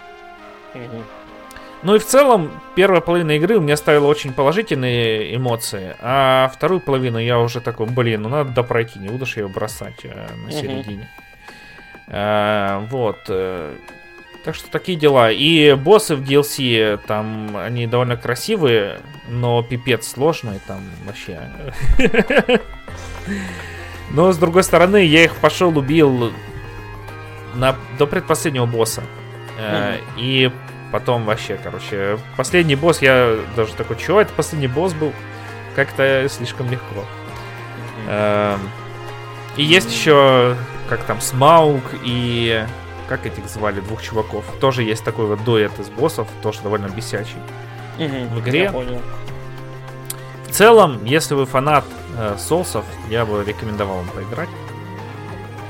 [1.82, 6.80] Ну и в целом, первая половина игры у меня оставила очень положительные эмоции, а вторую
[6.80, 10.50] половину я уже такой, блин, ну надо допройти, не буду же ее бросать э, на
[10.50, 11.09] середине.
[12.09, 13.18] А, вот.
[14.45, 15.30] Так что такие дела.
[15.30, 21.40] И боссы в DLC, там, они довольно красивые, но пипец сложные, там вообще.
[24.11, 26.32] Но с другой стороны, я их пошел, убил
[27.55, 29.03] на, до предпоследнего босса.
[29.59, 30.53] Э, И
[30.92, 35.12] потом вообще, короче, последний босс, я даже такой, чё, это последний босс был?
[35.74, 37.05] Как-то слишком легко.
[38.09, 38.61] Эм,
[39.57, 40.55] И есть еще,
[40.88, 42.64] как там, Смаук и...
[43.09, 44.44] Как этих звали, двух чуваков?
[44.61, 47.36] Тоже есть такой вот дуэт из боссов, тоже довольно бесячий.
[47.98, 48.28] Мгм.
[48.28, 48.62] в игре.
[48.64, 49.00] Я понял.
[50.48, 51.84] В целом, если вы фанат
[52.16, 54.48] э, соусов, я бы рекомендовал вам поиграть.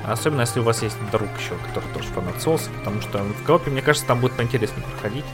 [0.07, 3.71] Особенно, если у вас есть друг еще, который тоже фанат соусов, потому что в коопе,
[3.71, 5.25] мне кажется, там будет поинтереснее проходить.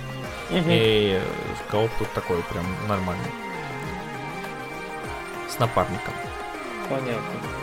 [0.51, 0.64] Мгм.
[0.66, 1.20] И
[1.59, 3.30] в кооп тут такой прям нормальный.
[5.48, 6.14] С напарником.
[6.88, 7.60] Понятно.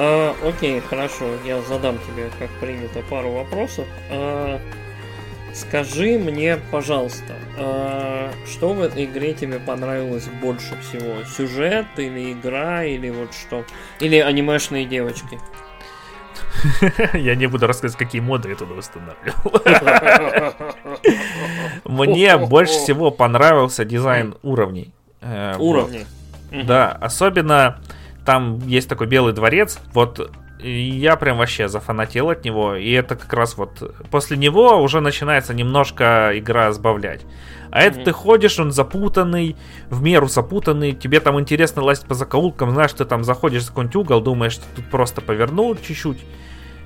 [0.00, 3.84] А, окей, хорошо, я задам тебе, как принято, пару вопросов.
[4.10, 4.60] А,
[5.52, 11.24] скажи мне, пожалуйста, а, что в этой игре тебе понравилось больше всего?
[11.24, 13.64] Сюжет или игра, или вот что?
[13.98, 15.40] Или анимешные девочки?
[17.14, 19.62] Я не буду рассказывать, какие моды я туда устанавливал.
[21.84, 24.92] Мне больше всего понравился дизайн уровней.
[25.20, 25.54] Э.
[25.58, 26.66] Мгм.
[26.66, 27.80] Да, особенно
[28.28, 30.30] там есть такой белый дворец, вот
[30.62, 35.54] я прям вообще зафанател от него, и это как раз вот после него уже начинается
[35.54, 37.22] немножко игра сбавлять.
[37.70, 38.04] А это Мгм.
[38.04, 39.56] ты ходишь, он запутанный,
[39.88, 43.96] в меру запутанный, тебе там интересно лазить по закоулкам, знаешь, ты там заходишь в какой-нибудь
[43.96, 46.18] угол, думаешь, что тут просто повернул чуть-чуть,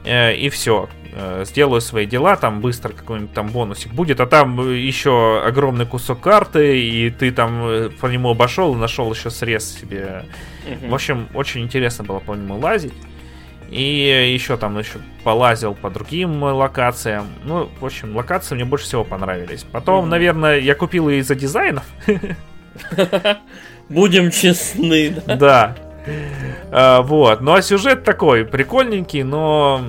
[0.04, 0.88] и все.
[1.44, 6.20] Сделаю свои дела, там быстро какой-нибудь там бонусик будет, а там э, еще огромный кусок
[6.20, 10.24] карты, и ты там э, по нему обошел и нашел еще срез себе.
[10.66, 10.88] Мгм.
[10.88, 12.94] В общем, очень интересно было по нему лазить.
[13.68, 17.26] И еще там еще полазил по другим локациям.
[17.44, 19.64] Ну, в общем, локации мне больше всего понравились.
[19.70, 20.08] Потом, Мгм.
[20.10, 21.84] наверное, я купил ее из-за дизайнов.
[23.90, 25.36] Будем честны, да?
[25.36, 25.76] Да.
[26.70, 27.40] А, Вот.
[27.40, 29.82] Ну а сюжет такой, прикольненький, но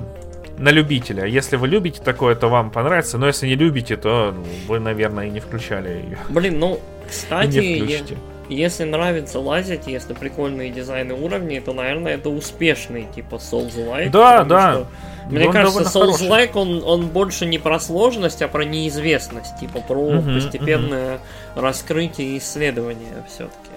[0.58, 1.26] на любителя.
[1.26, 3.18] Если вы любите такое, то вам понравится.
[3.18, 6.18] Но если не любите, то ну, вы, наверное, и не включали ее.
[6.30, 8.06] Блин, ну, кстати,
[8.50, 14.10] если нравится лазить, если прикольные дизайны уровней, то, наверное, это успешный, типа, Souls-like.
[14.10, 14.74] Да, да.
[14.74, 14.88] что,
[15.30, 15.82] Мне Он кажется.
[15.84, 21.20] Souls-like, он, он больше не про сложность, а про неизвестность, типа, про Мгм, постепенное
[21.56, 23.72] раскрытие и исследование все-таки.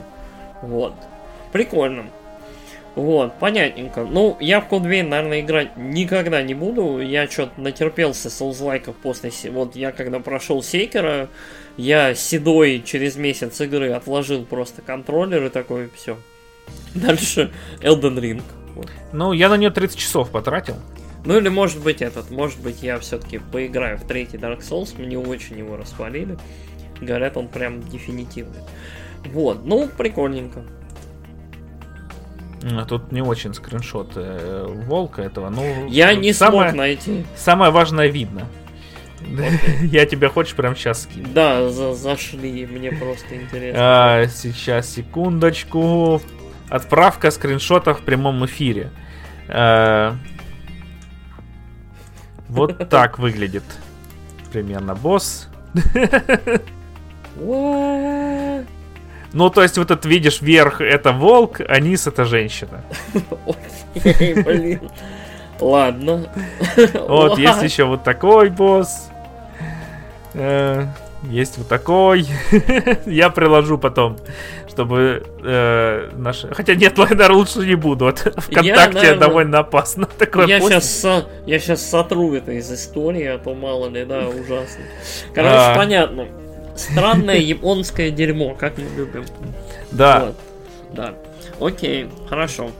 [0.63, 0.95] Вот.
[1.53, 2.07] Прикольно.
[2.97, 4.05] Вот, понятненько.
[4.05, 6.99] Ну, я в Vein, наверное, играть никогда не буду.
[6.99, 9.31] Я что-то натерпелся соузлайков после...
[9.51, 11.29] Вот я когда прошел Сейкера,
[11.77, 16.17] я седой через месяц игры отложил просто контроллер и такой, все.
[16.95, 18.43] Дальше Elden Ring.
[18.75, 18.91] Вот.
[19.13, 20.77] Ну, я на нее 30 часов потратил.
[21.27, 25.19] Ну или может быть этот, может быть я все-таки поиграю в третий Dark Souls, мне
[25.19, 26.39] очень его расхвалили.
[27.01, 28.61] Говорят, он прям дефинитивный.
[29.27, 30.63] Вот, ну, прикольненько.
[32.69, 35.51] М, Тут не очень скриншот э, волка этого.
[35.51, 37.25] Ну, Я не самое, смог найти.
[37.37, 38.47] Самое важное видно.
[39.83, 41.29] Я тебя хочешь прямо сейчас скину.
[41.35, 43.81] Да, за- зашли, мне просто интересно.
[43.83, 46.21] А, сейчас, секундочку.
[46.69, 48.91] Отправка скриншотов в прямом эфире.
[49.49, 50.17] А,
[52.49, 53.65] Вот так выглядит
[54.53, 55.49] примерно босс.
[57.39, 58.67] What?
[59.33, 62.83] Ну, то есть, вот этот видишь, верх это волк, а низ это женщина.
[63.95, 64.81] Блин.
[65.61, 66.29] Ладно.
[67.09, 67.65] Вот, есть Ладно.
[67.65, 69.09] еще вот такой босс.
[70.35, 70.87] Э,
[71.25, 72.27] есть вот такой.
[73.07, 74.19] Я приложу потом,
[74.69, 76.53] чтобы э, наши...
[76.55, 78.13] Хотя нет, наверное, лучше не буду.
[78.15, 80.07] ВКонтакте я, наверное, довольно опасно.
[80.19, 81.07] Такое я, сейчас
[81.47, 84.85] я сейчас сотру это из истории, а то мало ли, да, ужасно.
[85.35, 85.77] Короче, а...
[85.77, 86.29] понятно.
[86.77, 89.25] Странное японское дерьмо, как мы любим.
[89.91, 90.27] Да.
[90.27, 90.37] Вот.
[90.93, 91.15] Да.
[91.61, 92.71] Окей, хорошо.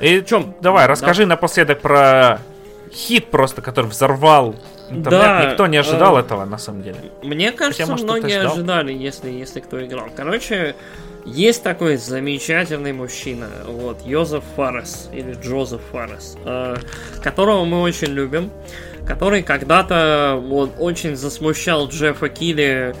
[0.00, 0.54] И чем?
[0.60, 1.30] Давай, расскажи да.
[1.30, 2.40] напоследок про
[2.92, 4.54] хит просто, который взорвал
[4.90, 5.20] интернет.
[5.20, 6.98] Да, Никто не ожидал э, этого, на самом деле.
[7.22, 10.08] Мне кажется, Хотя, может, многие ожидали, если, если кто играл.
[10.14, 10.76] Короче,
[11.24, 16.76] есть такой замечательный мужчина, вот, Йозеф Фарес, или Джозеф Фарес, э,
[17.22, 18.50] которого мы очень любим,
[19.08, 22.94] который когда-то вот, очень засмущал Джеффа Килли,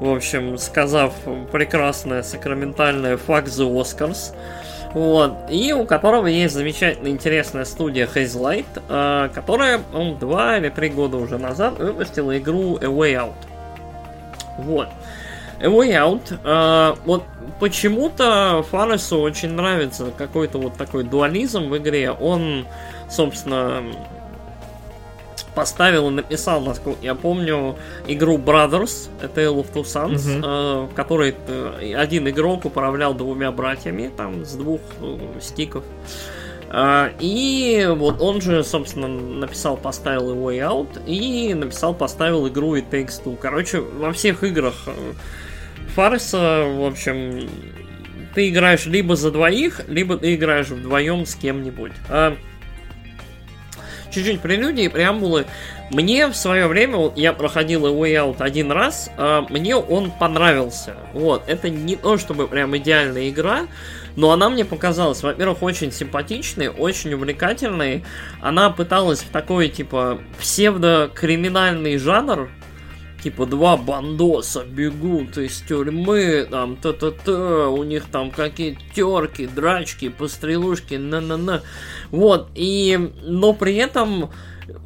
[0.00, 1.14] в общем, сказав
[1.52, 4.34] прекрасное сакраментальное «Fuck the Oscars»,
[4.92, 5.32] вот.
[5.48, 11.16] И у которого есть замечательная интересная студия Hazelight, э, которая он два или три года
[11.16, 13.34] уже назад выпустила игру A Way Out.
[14.58, 14.88] Вот.
[15.60, 16.38] A Way Out.
[16.44, 17.22] Э, вот
[17.58, 22.10] почему-то Фаресу очень нравится какой-то вот такой дуализм в игре.
[22.10, 22.66] Он,
[23.08, 23.82] собственно,
[25.54, 27.76] поставил и написал, насколько я помню,
[28.06, 30.42] игру Brothers, это Tale of Two Sons, mm-hmm.
[30.44, 35.84] э, в которой э, один игрок управлял двумя братьями, там, с двух э, стиков.
[36.70, 42.76] Э, и вот он же, собственно, написал, поставил и Way Out, и написал, поставил игру
[42.76, 43.36] It Takes Two.
[43.36, 44.92] Короче, во всех играх э,
[45.94, 47.48] Фарса, в общем,
[48.34, 51.92] ты играешь либо за двоих, либо ты играешь вдвоем с кем-нибудь.
[54.12, 55.46] Чуть-чуть прелюдии, преамбулы.
[55.90, 60.96] Мне в свое время, я проходил Way Out один раз, а мне он понравился.
[61.14, 63.62] Вот, это не то, чтобы прям идеальная игра,
[64.16, 68.04] но она мне показалась, во-первых, очень симпатичной, очень увлекательной.
[68.40, 72.50] Она пыталась в такой, типа, псевдокриминальный жанр,
[73.22, 80.94] типа два бандоса бегут из тюрьмы, там та-та-та, у них там какие-то терки, драчки, пострелушки,
[80.94, 81.62] на-на-на.
[82.10, 84.30] Вот, и, но при этом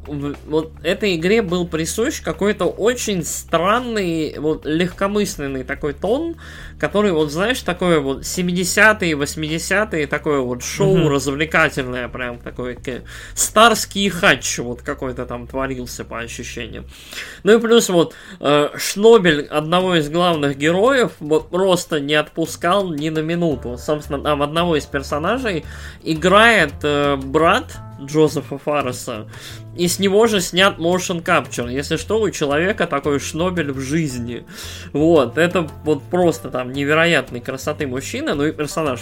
[0.07, 6.37] вот этой игре был присущ какой-то очень странный, вот легкомысленный такой тон,
[6.79, 11.09] который, вот знаешь, такое вот 70-е, 80-е, такое вот шоу mm-hmm.
[11.09, 12.77] развлекательное, прям такой
[13.33, 16.85] старский хач вот какой-то там творился по ощущениям.
[17.43, 23.09] Ну и плюс вот э, Шнобель одного из главных героев вот просто не отпускал ни
[23.09, 23.77] на минуту.
[23.77, 25.65] Собственно, там одного из персонажей
[26.03, 29.27] играет э, брат Джозефа Фарреса.
[29.75, 31.71] И с него же снят motion capture.
[31.71, 34.45] Если что, у человека такой шнобель в жизни.
[34.93, 39.01] Вот, это вот просто там невероятной красоты мужчина, ну и персонаж.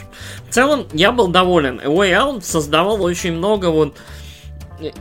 [0.50, 1.80] В целом, я был доволен.
[1.80, 3.98] A Way Out создавал очень много вот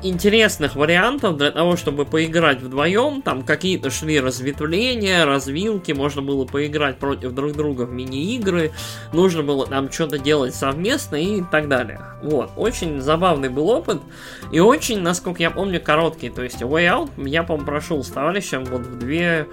[0.03, 3.23] интересных вариантов для того, чтобы поиграть вдвоем.
[3.23, 8.73] Там какие-то шли разветвления, развилки, можно было поиграть против друг друга в мини-игры,
[9.13, 12.01] нужно было там что-то делать совместно и так далее.
[12.23, 14.01] Вот, очень забавный был опыт
[14.53, 16.31] и очень, насколько я помню, короткий.
[16.31, 19.49] То есть Way Out я, по-моему, прошел с товарищем вот в две,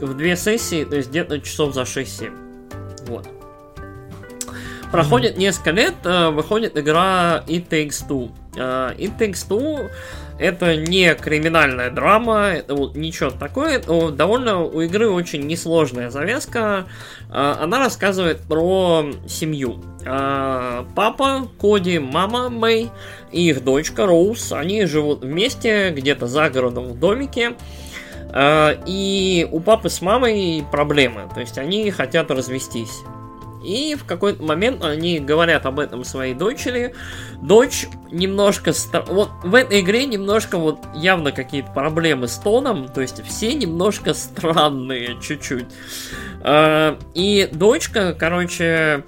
[0.00, 2.32] в две сессии, то есть где-то часов за 6-7.
[3.06, 3.26] Вот.
[4.92, 8.30] Проходит несколько лет, э, выходит игра It Takes Two.
[8.56, 9.90] Э, It Takes Two
[10.38, 16.86] это не криминальная драма, это ничего такое, но довольно у игры очень несложная завязка.
[17.30, 19.82] Э, она рассказывает про семью.
[20.04, 22.90] Папа, Коди, мама Мэй
[23.32, 27.56] и их дочка Роуз, они живут вместе где-то за городом в домике.
[28.86, 33.02] И у папы с мамой проблемы, то есть они хотят развестись.
[33.64, 36.94] И в какой-то момент они говорят об этом своей дочери.
[37.42, 38.72] Дочь немножко...
[39.08, 42.88] Вот в этой игре немножко вот явно какие-то проблемы с тоном.
[42.88, 45.66] То есть все немножко странные чуть-чуть.
[46.40, 49.04] А, и дочка, короче,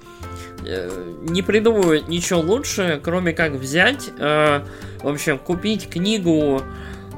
[0.65, 4.61] э, не придумывает ничего лучше, кроме как взять, э,
[5.01, 6.61] в общем, купить книгу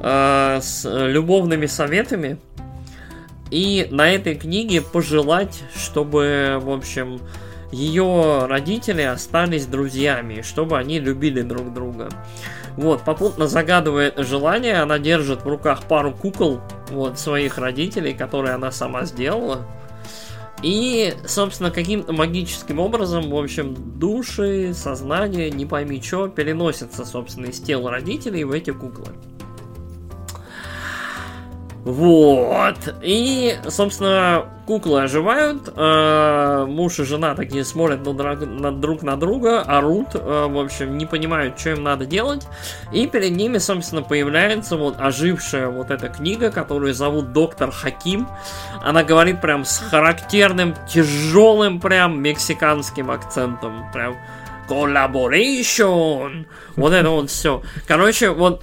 [0.02, 2.38] э, с любовными советами
[3.52, 7.20] и на этой книге пожелать, чтобы, в общем,
[7.72, 12.10] ее родители остались друзьями, чтобы они любили друг друга.
[12.78, 18.72] Вот, попутно загадывая желание, она держит в руках пару кукол, вот, своих родителей, которые она
[18.72, 19.66] сама сделала.
[20.64, 27.60] И, собственно, каким-то магическим образом, в общем, души, сознание, не пойми что, переносятся, собственно, из
[27.60, 29.08] тела родителей в эти куклы.
[31.84, 32.96] Вот.
[33.02, 35.74] И, собственно, куклы оживают.
[35.76, 40.10] Э, муж и жена такие смотрят на, друг на друга, орут.
[40.14, 42.48] Э, в общем, не понимают, что им надо делать.
[42.92, 48.28] И перед ними, собственно, появляется вот ожившая вот эта книга, которую зовут Доктор Хаким.
[48.84, 53.92] Она говорит прям с характерным, тяжелым прям мексиканским акцентом.
[53.92, 54.18] Прям
[54.70, 56.46] collaboration.
[56.76, 57.64] Вот это вот все.
[57.88, 58.62] Короче, вот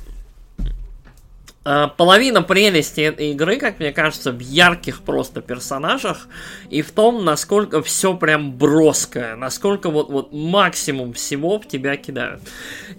[1.64, 6.28] половина прелести этой игры, как мне кажется, в ярких просто персонажах
[6.70, 12.40] и в том, насколько все прям броское, насколько вот, вот максимум всего в тебя кидают.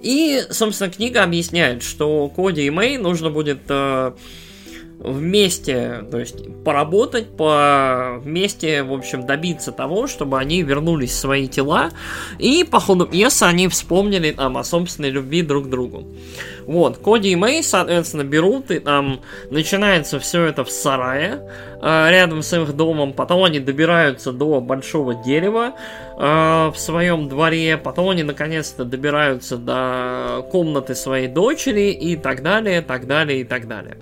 [0.01, 4.11] И, собственно, книга объясняет, что Коди и Мэй нужно будет э,
[4.99, 11.47] вместе, то есть поработать, по вместе, в общем, добиться того, чтобы они вернулись в свои
[11.47, 11.91] тела,
[12.37, 16.05] и по ходу пьесы они вспомнили там о собственной любви друг к другу.
[16.65, 21.49] Вот, Коди и Мэй, соответственно, берут, и там начинается все это в сарае,
[21.81, 25.75] э, рядом с их домом, потом они добираются до большого дерева
[26.17, 32.81] э, в своем дворе, потом они наконец-то добираются до комнаты своей дочери и так далее,
[32.81, 33.97] так далее и так далее.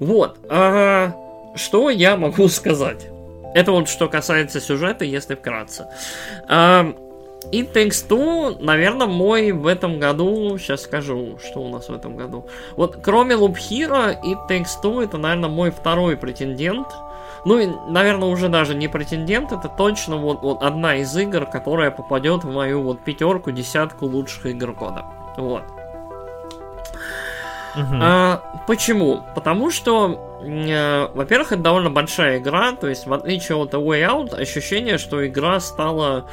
[0.00, 0.38] Вот.
[0.48, 1.12] А,
[1.54, 3.06] что я могу сказать?
[3.54, 5.86] Это вот что касается сюжета, если вкратце.
[6.48, 6.94] А,
[7.52, 12.16] и Takes Two, наверное, мой в этом году, сейчас скажу, что у нас в этом
[12.16, 12.46] году.
[12.76, 16.88] Вот кроме Loop Hero и Takes Two, это, наверное, мой второй претендент.
[17.44, 21.90] Ну и, наверное, уже даже не претендент, это точно вот, вот одна из игр, которая
[21.90, 25.06] попадет в мою вот пятерку, десятку лучших игр года.
[25.38, 25.62] Вот.
[27.74, 27.94] Угу.
[28.00, 29.22] А, почему?
[29.34, 34.08] Потому что, э, во-первых, это довольно большая игра, то есть в отличие от A Way
[34.08, 36.26] Out, ощущение, что игра стала...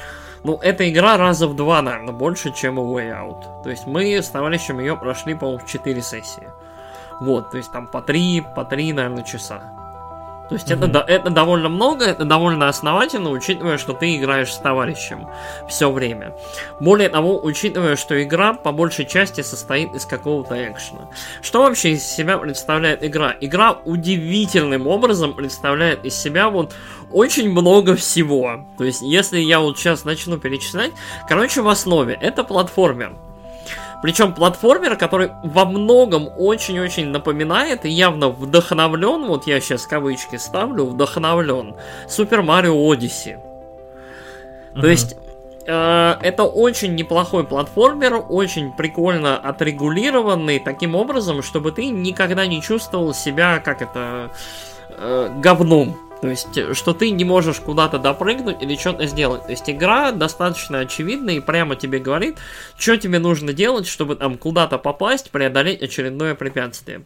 [0.44, 3.64] Ну, эта игра раза в два, наверное, больше, чем A Way Out.
[3.64, 6.48] То есть мы с товарищем ее прошли, по-моему, в 4 сессии.
[7.20, 9.77] Вот, то есть там по 3, по 3, наверное, часа.
[10.50, 10.90] То есть mm-hmm.
[10.90, 15.28] это, это довольно много, это довольно основательно, учитывая, что ты играешь с товарищем
[15.68, 16.36] все время.
[16.80, 21.10] Более того, учитывая, что игра по большей части состоит из какого-то экшена.
[21.42, 23.36] Что вообще из себя представляет игра?
[23.42, 26.74] Игра удивительным образом представляет из себя вот
[27.12, 28.66] очень много всего.
[28.78, 30.92] То есть, если я вот сейчас начну перечислять,
[31.28, 33.27] короче, в основе это платформер.
[34.02, 40.86] Причем платформер, который во многом очень-очень напоминает и явно вдохновлен, вот я сейчас кавычки ставлю,
[40.86, 41.76] вдохновлен
[42.08, 43.40] Супер Марио Одиссе.
[44.76, 45.16] То есть
[45.66, 53.16] э, это очень неплохой платформер, очень прикольно отрегулированный таким образом, чтобы ты никогда не чувствовал
[53.16, 54.30] себя как это
[54.90, 56.07] э, говном.
[56.22, 59.44] То есть, э, что ты не можешь куда-то допрыгнуть или что-то сделать.
[59.44, 62.38] То есть, игра достаточно очевидна и прямо тебе говорит,
[62.78, 67.04] что тебе нужно делать, чтобы там куда-то попасть, преодолеть очередное препятствие.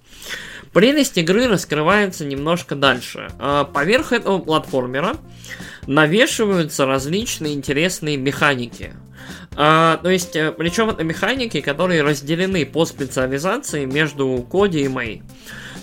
[0.73, 3.29] Прелесть игры раскрывается немножко дальше.
[3.39, 5.17] А поверх этого платформера
[5.87, 8.93] навешиваются различные интересные механики.
[9.55, 15.23] А, то есть, э, причем это механики, которые разделены по специализации между Коди и Мэй.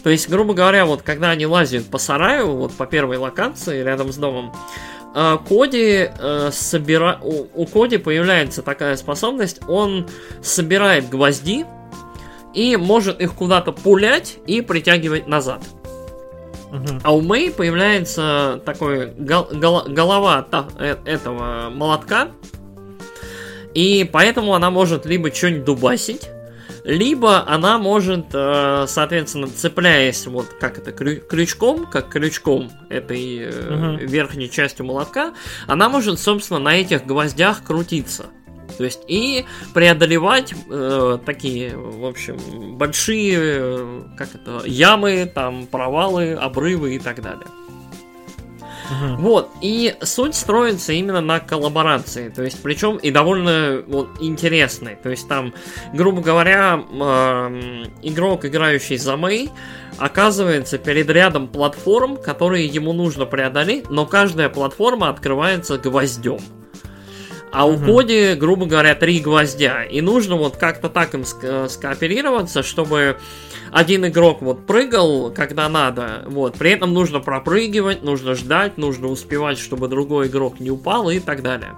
[0.09, 4.11] То есть, грубо говоря, вот когда они лазят по сараю, вот по первой локации рядом
[4.11, 4.55] с домом,
[5.15, 7.19] э, Коди э, собира...
[7.21, 10.09] у, у Коди появляется такая способность, он
[10.43, 11.67] собирает гвозди
[12.55, 15.61] и может их куда-то пулять и притягивать назад.
[17.05, 22.29] А у Мэй появляется такой гол- гол- голова та- э- этого молотка,
[23.75, 26.31] и поэтому она может либо что-нибудь дубасить,
[26.89, 34.07] либо она может, э, соответственно, цепляясь вот как это крючком, как крючком этой угу.
[34.07, 35.35] верхней частью молотка,
[35.67, 38.27] она может, собственно, на этих гвоздях крутиться.
[38.79, 42.39] То есть и преодолевать э, такие, в общем,
[42.79, 47.47] большие, э, как это, ямы, там провалы, обрывы и так далее.
[48.91, 49.23] Угу.
[49.23, 54.97] Вот, и суть строится именно на коллаборации, то есть, причем и довольно вот, интересной.
[54.97, 55.53] То есть, там,
[55.93, 59.51] грубо говоря, э, игрок, играющий за Мэй,
[59.99, 66.41] оказывается перед рядом платформ, которые ему нужно преодолеть, но каждая платформа открывается гвоздем.
[67.51, 69.83] А у Коди, грубо говоря, три гвоздя.
[69.83, 73.17] И нужно вот как-то так им скооперироваться, чтобы
[73.73, 79.59] один игрок вот прыгал, когда надо, вот, при этом нужно пропрыгивать, нужно ждать, нужно успевать,
[79.59, 81.75] чтобы другой игрок не упал и так далее.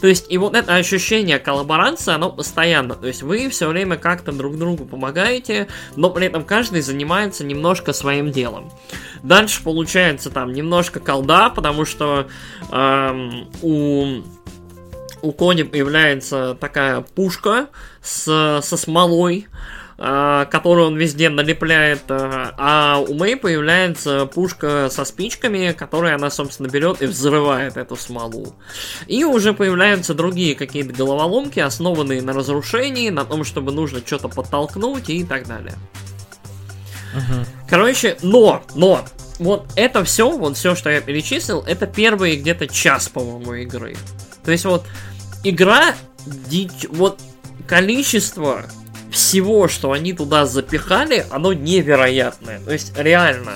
[0.00, 4.32] То есть, и вот это ощущение коллаборации, оно постоянно, то есть вы все время как-то
[4.32, 8.70] друг другу помогаете, но при этом каждый занимается немножко своим делом.
[9.22, 12.26] Дальше получается там немножко колда, потому что
[12.70, 14.22] эм, у
[15.22, 17.68] у Кони появляется такая пушка
[18.02, 19.48] с, со смолой,
[20.00, 26.68] которую он везде налепляет, э, а у Мэй появляется пушка со спичками, которую она, собственно,
[26.68, 28.54] берет и взрывает эту смолу.
[29.06, 35.10] И уже появляются другие какие-то головоломки, основанные на разрушении, на том, чтобы нужно что-то подтолкнуть
[35.10, 35.74] и так далее.
[37.14, 37.44] Угу.
[37.68, 39.04] Короче, но, но,
[39.38, 43.96] вот это все, вот все, что я перечислил, это первые где-то час, по-моему, игры.
[44.46, 44.86] То есть вот
[45.44, 45.94] игра,
[46.24, 47.20] дичь, вот
[47.66, 48.64] количество
[49.10, 52.60] всего, что они туда запихали, оно невероятное.
[52.60, 53.52] То есть реально,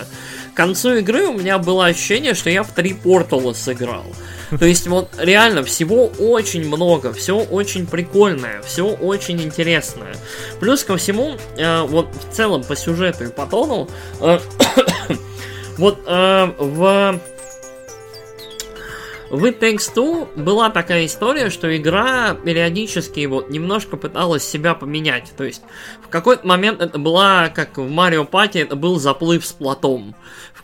[0.52, 4.04] к концу игры у меня было ощущение, что я в три портала сыграл.
[4.58, 10.14] То есть вот реально всего очень много, все очень прикольное, все очень интересное.
[10.60, 13.88] Плюс ко всему, э, вот в целом по сюжету и по тону,
[14.20, 14.38] э,
[15.76, 17.20] Вот э, в
[19.34, 25.32] в It Takes Two была такая история, что игра периодически вот немножко пыталась себя поменять.
[25.36, 25.62] То есть
[26.04, 30.14] в какой-то момент это была, как в Марио Пати, это был заплыв с платом.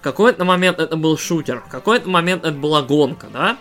[0.03, 3.59] Какой-то момент это был шутер, в какой-то момент это была гонка, да?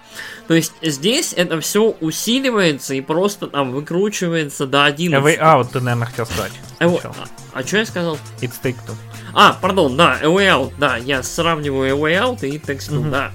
[0.48, 5.14] То есть здесь это все усиливается и просто там выкручивается до 11.
[5.14, 6.54] A Way Out ты, наверное, хотел сказать.
[6.80, 7.14] А, а,
[7.54, 8.18] а что я сказал?
[8.42, 8.96] It's Take Two.
[9.34, 12.90] А, пардон, да, A Way Out, да, я сравниваю A Way Out и It Takes
[12.90, 13.12] Two, mm-hmm.
[13.12, 13.32] да.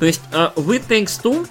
[0.00, 1.48] То есть uh, в It Takes Two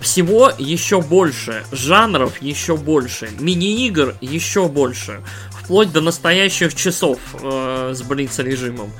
[0.00, 8.02] всего еще больше, жанров еще больше, мини-игр еще больше, вплоть до настоящих часов э, с
[8.02, 8.92] блиц-режимом.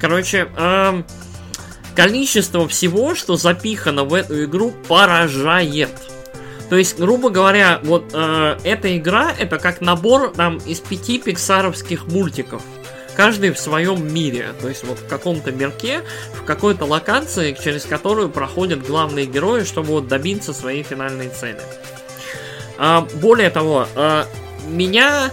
[0.00, 1.02] Короче, э,
[1.94, 5.90] количество всего, что запихано в эту игру, поражает.
[6.68, 12.06] То есть, грубо говоря, вот э, эта игра это как набор там из пяти пиксаровских
[12.06, 12.62] мультиков
[13.20, 16.00] каждый в своем мире, то есть вот в каком-то мирке,
[16.32, 21.60] в какой-то локации, через которую проходят главные герои, чтобы вот добиться своей финальной цели.
[22.78, 24.26] А, более того, а,
[24.66, 25.30] меня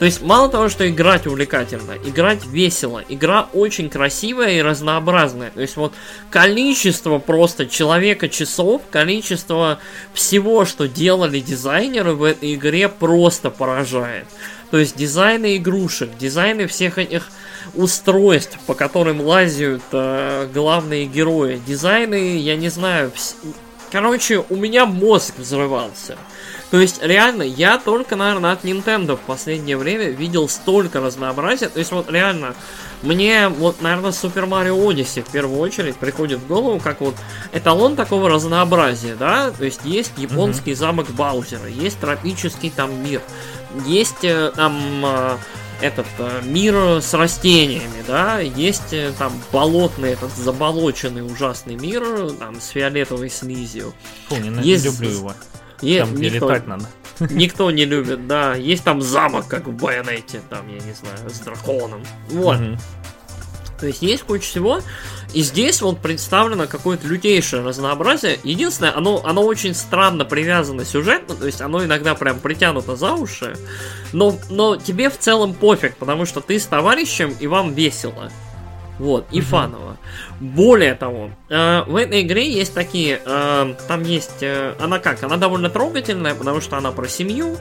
[0.00, 5.50] то есть мало того, что играть увлекательно, играть весело, игра очень красивая и разнообразная.
[5.50, 5.92] То есть вот
[6.30, 9.78] количество просто человека часов, количество
[10.14, 14.26] всего, что делали дизайнеры в этой игре просто поражает.
[14.70, 17.28] То есть дизайны игрушек, дизайны всех этих
[17.74, 23.36] устройств, по которым лазят э, главные герои, дизайны, я не знаю, вс...
[23.92, 26.16] короче, у меня мозг взрывался.
[26.70, 31.68] То есть, реально, я только, наверное, от Nintendo в последнее время видел столько разнообразия.
[31.68, 32.54] То есть, вот реально,
[33.02, 37.16] мне, вот, наверное, Super Mario Odyssey в первую очередь приходит в голову, как вот
[37.52, 39.50] эталон такого разнообразия, да?
[39.50, 40.76] То есть, есть японский mm-hmm.
[40.76, 43.20] замок Баузера, есть тропический там мир,
[43.86, 45.36] есть э, там э,
[45.80, 52.68] этот э, мир с растениями, да, есть там болотный, этот заболоченный ужасный мир, там, с
[52.68, 53.92] фиолетовой слизью.
[54.28, 54.84] Фу, не, есть...
[54.84, 55.34] не люблю его.
[55.82, 56.86] Есть, там, где никто, летать надо.
[57.30, 58.54] Никто не любит, да.
[58.54, 62.02] Есть там замок, как в Байонете, там, я не знаю, с драконом.
[62.28, 62.60] Вот.
[62.60, 62.76] Угу.
[63.80, 64.80] То есть есть куча всего.
[65.32, 68.38] И здесь вот представлено какое-то лютейшее разнообразие.
[68.42, 73.56] Единственное, оно, оно очень странно привязано сюжетно, то есть оно иногда прям притянуто за уши.
[74.12, 78.30] Но, но тебе в целом пофиг, потому что ты с товарищем и вам весело.
[78.98, 79.46] Вот, и угу.
[79.46, 79.96] фаново.
[80.40, 85.36] Более того, э, в этой игре есть такие, э, там есть, э, она как, она
[85.36, 87.58] довольно трогательная, потому что она про семью,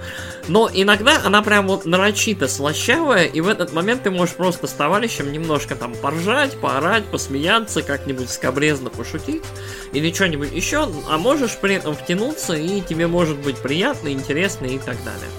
[0.48, 4.72] но иногда она прям вот нарочито слащавая, и в этот момент ты можешь просто с
[4.72, 9.44] товарищем немножко там поржать, поорать, посмеяться, как-нибудь скобрезно пошутить,
[9.92, 14.78] или что-нибудь еще, а можешь при этом втянуться, и тебе может быть приятно, интересно и
[14.78, 15.30] так далее.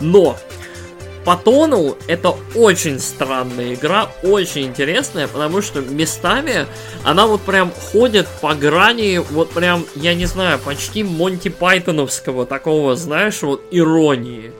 [0.00, 0.38] Но
[1.26, 6.66] по тону это очень странная игра, очень интересная, потому что местами
[7.02, 12.94] она вот прям ходит по грани, вот прям, я не знаю, почти Монти Пайтоновского такого,
[12.94, 14.52] знаешь, вот иронии.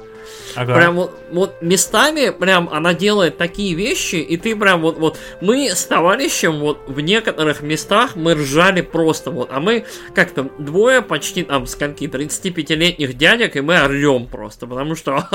[0.57, 0.75] Ага.
[0.75, 5.71] Прям вот, вот местами прям она делает такие вещи, и ты прям вот, вот мы
[5.71, 9.85] с товарищем вот в некоторых местах мы ржали просто вот, а мы
[10.15, 15.29] как-то двое почти там скольки 35-летних дядек, и мы орем просто, потому что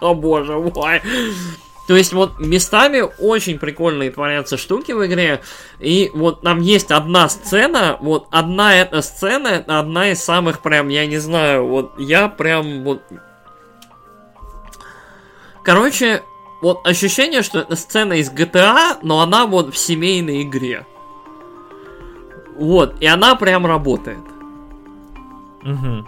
[0.00, 1.00] боже мой.
[1.86, 5.40] То есть вот местами очень прикольные творятся штуки в игре.
[5.78, 11.06] И вот там есть одна сцена, вот одна эта сцена, одна из самых прям, я
[11.06, 13.02] не знаю, вот я прям вот
[15.66, 16.22] Короче,
[16.60, 20.86] вот ощущение, что это сцена из GTA, но она вот в семейной игре.
[22.56, 24.22] Вот, и она прям работает.
[25.64, 26.06] Угу.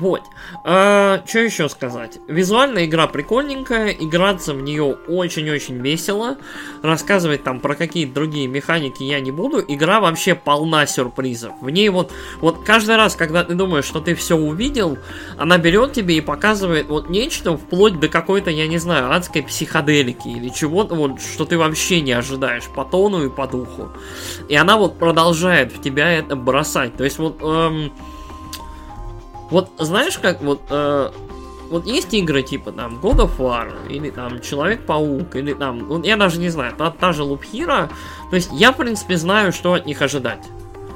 [0.00, 0.22] Вот.
[0.64, 2.18] А, что еще сказать?
[2.26, 6.38] Визуальная игра прикольненькая, играться в нее очень-очень весело.
[6.82, 9.60] Рассказывать там про какие-то другие механики я не буду.
[9.60, 11.52] Игра вообще полна сюрпризов.
[11.60, 14.96] В ней вот, вот каждый раз, когда ты думаешь, что ты все увидел,
[15.36, 20.28] она берет тебе и показывает вот нечто вплоть до какой-то, я не знаю, адской психоделики
[20.28, 23.90] или чего-то вот, что ты вообще не ожидаешь по тону и по духу.
[24.48, 26.96] И она вот продолжает в тебя это бросать.
[26.96, 27.36] То есть вот...
[27.42, 27.92] Эм,
[29.50, 31.10] вот знаешь, как вот э,
[31.70, 36.16] вот есть игры типа там God of War, или там Человек-паук, или там, ну, я
[36.16, 37.88] даже не знаю, та, та же Hero.
[38.30, 40.44] То есть я, в принципе, знаю, что от них ожидать.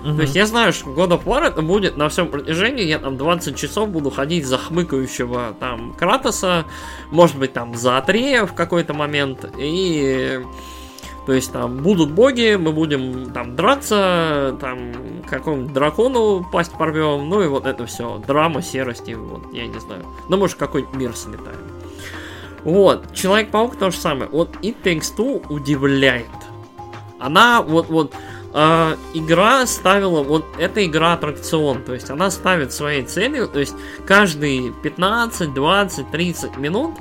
[0.04, 0.16] Uh-huh.
[0.16, 3.16] То есть я знаю, что God of War это будет на всем протяжении, я там
[3.16, 6.66] 20 часов буду ходить за хмыкающего там Кратоса,
[7.10, 10.40] может быть там за Атрея в какой-то момент, и
[11.26, 14.92] то есть там будут боги, мы будем там драться, там
[15.28, 18.18] какому-нибудь дракону пасть порвем, ну и вот это все.
[18.26, 20.04] Драма, серости, вот, я не знаю.
[20.28, 21.56] Ну, может, какой-нибудь мир слетаем.
[22.62, 24.30] Вот, Человек-паук то же самое.
[24.30, 26.26] Вот It Takes Two удивляет.
[27.18, 28.14] Она вот, вот,
[28.54, 33.74] э, игра ставила, вот эта игра аттракцион, то есть она ставит своей целью, то есть
[34.06, 36.94] каждые 15, 20, 30 минут,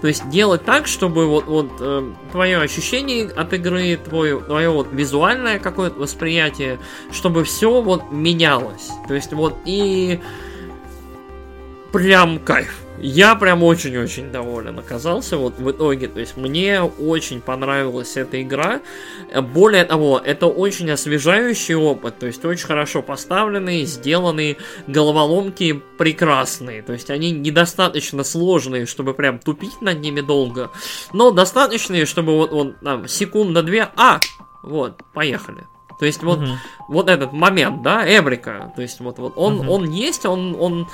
[0.00, 4.88] то есть делать так, чтобы вот, вот э, твое ощущение от игры, твое, твое вот
[4.92, 6.78] визуальное какое-то восприятие,
[7.12, 8.90] чтобы все вот менялось.
[9.08, 10.20] То есть вот и
[11.92, 12.74] прям кайф.
[13.02, 16.06] Я прям очень-очень доволен оказался вот в итоге.
[16.08, 18.80] То есть мне очень понравилась эта игра.
[19.54, 22.18] Более того, это очень освежающий опыт.
[22.18, 26.82] То есть очень хорошо поставленные, сделанные головоломки прекрасные.
[26.82, 30.70] То есть они недостаточно сложные, чтобы прям тупить над ними долго.
[31.14, 33.88] Но достаточные, чтобы вот, вот там секунда-две.
[33.96, 34.20] А!
[34.62, 35.66] Вот, поехали.
[35.98, 36.48] То есть вот, угу.
[36.88, 39.70] вот этот момент, да, Эврика, то есть вот, вот он, угу.
[39.70, 40.88] он есть, он, он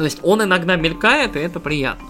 [0.00, 2.08] то есть он иногда мелькает, и это приятно.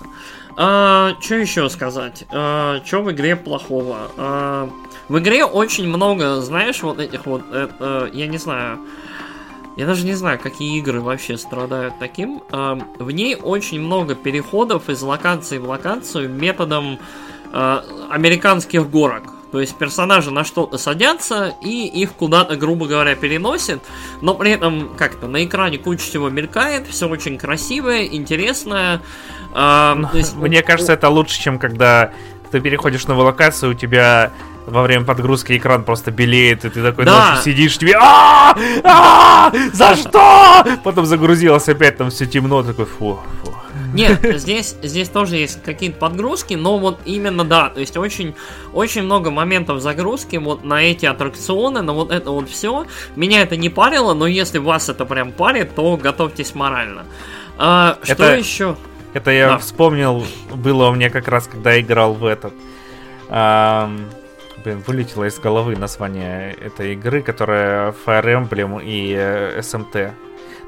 [0.57, 2.25] А, что еще сказать?
[2.31, 4.13] А, что в игре плохого?
[4.17, 4.71] А,
[5.09, 8.79] в игре очень много, знаешь, вот этих вот, это, я не знаю,
[9.77, 12.45] я даже не знаю, какие игры вообще страдают таким.
[12.53, 17.01] А, в ней очень много переходов из локации в локацию методом
[17.53, 19.25] а, американских горок.
[19.53, 23.83] То есть персонажи на что-то садятся и их куда-то, грубо говоря, переносят,
[24.21, 29.03] но при этом как-то на экране куча всего мелькает, все очень красивое, интересное.
[29.55, 32.13] Э, есть, Мне кажется, это лучше, чем когда
[32.51, 34.33] ты переходишь на локацию, у тебя
[34.67, 37.31] во время подгрузки экран просто белеет, и ты такой да.
[37.31, 40.65] ночью сидишь, тебе а а За что?
[40.85, 43.40] Потом загрузилось опять, там все темно, такой фу, фу.
[43.95, 48.35] Нет, здесь, здесь тоже есть какие-то подгрузки, но вот именно да, то есть очень,
[48.73, 52.87] очень много моментов загрузки вот на эти аттракционы, на вот это вот все.
[53.17, 57.05] Меня это не парило, но если вас это прям парит, то готовьтесь морально.
[57.59, 58.77] А, что это, еще?
[59.13, 59.59] Это я да.
[59.59, 60.25] вспомнил,
[60.55, 62.55] было у меня как раз, когда я играл в этот.
[63.29, 63.91] А,
[64.65, 70.13] блин, вылетело из головы название этой игры, которая Fire Emblem и э, SMT.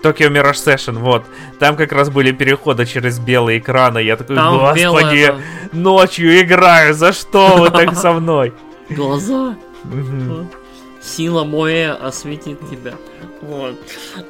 [0.02, 1.24] Tokyo Mirage Session, вот.
[1.58, 3.98] Там как раз были переходы через белые экраны.
[3.98, 5.36] Я такой, Там господи, белое,
[5.72, 8.52] ночью играю, за что вы так со мной?
[8.90, 9.56] Глаза.
[11.02, 12.94] Сила моя осветит тебя.
[13.40, 13.74] Вот.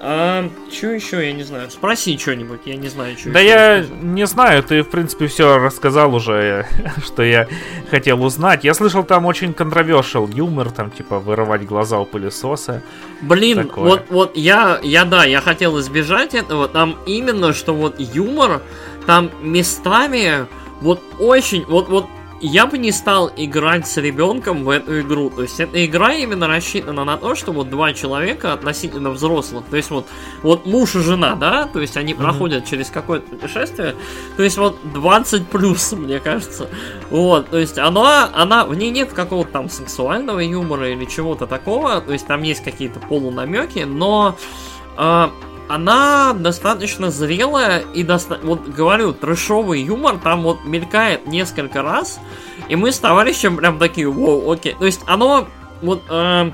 [0.00, 1.70] А что еще, я не знаю.
[1.70, 4.02] Спроси что-нибудь, я не знаю, что Да я рассказать.
[4.02, 6.66] не знаю, ты, в принципе, все рассказал уже,
[7.04, 7.46] что я
[7.90, 8.64] хотел узнать.
[8.64, 12.82] Я слышал, там очень контровершил юмор, там, типа, вырывать глаза у пылесоса.
[13.20, 13.84] Блин, такое.
[13.84, 16.68] вот, вот я, я, да, я хотел избежать этого.
[16.68, 18.62] Там именно, что вот юмор,
[19.06, 20.46] там местами
[20.80, 22.06] вот очень, вот, вот
[22.42, 25.30] я бы не стал играть с ребенком в эту игру.
[25.30, 29.76] То есть эта игра именно рассчитана на то, что вот два человека относительно взрослых, то
[29.76, 30.08] есть вот,
[30.42, 32.16] вот муж и жена, да, то есть они mm-hmm.
[32.16, 33.94] проходят через какое-то путешествие,
[34.36, 36.68] то есть вот 20 плюс, мне кажется.
[37.10, 42.00] Вот, то есть она, она, в ней нет какого-то там сексуального юмора или чего-то такого,
[42.00, 44.36] то есть там есть какие-то полунамеки, но
[44.98, 45.28] э,
[45.68, 48.38] она достаточно зрелая и доста...
[48.42, 52.20] вот говорю, трэшовый юмор там вот мелькает несколько раз,
[52.68, 54.74] и мы с товарищем прям такие, воу, окей.
[54.78, 55.48] То есть оно
[55.80, 56.50] вот э,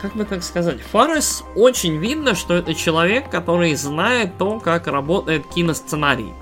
[0.00, 5.46] как бы так сказать, Фарес очень видно, что это человек, который знает то, как работает
[5.46, 6.32] киносценарий.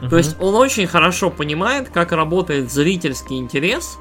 [0.00, 0.08] Uh-huh.
[0.08, 3.98] То есть он очень хорошо понимает, как работает зрительский интерес,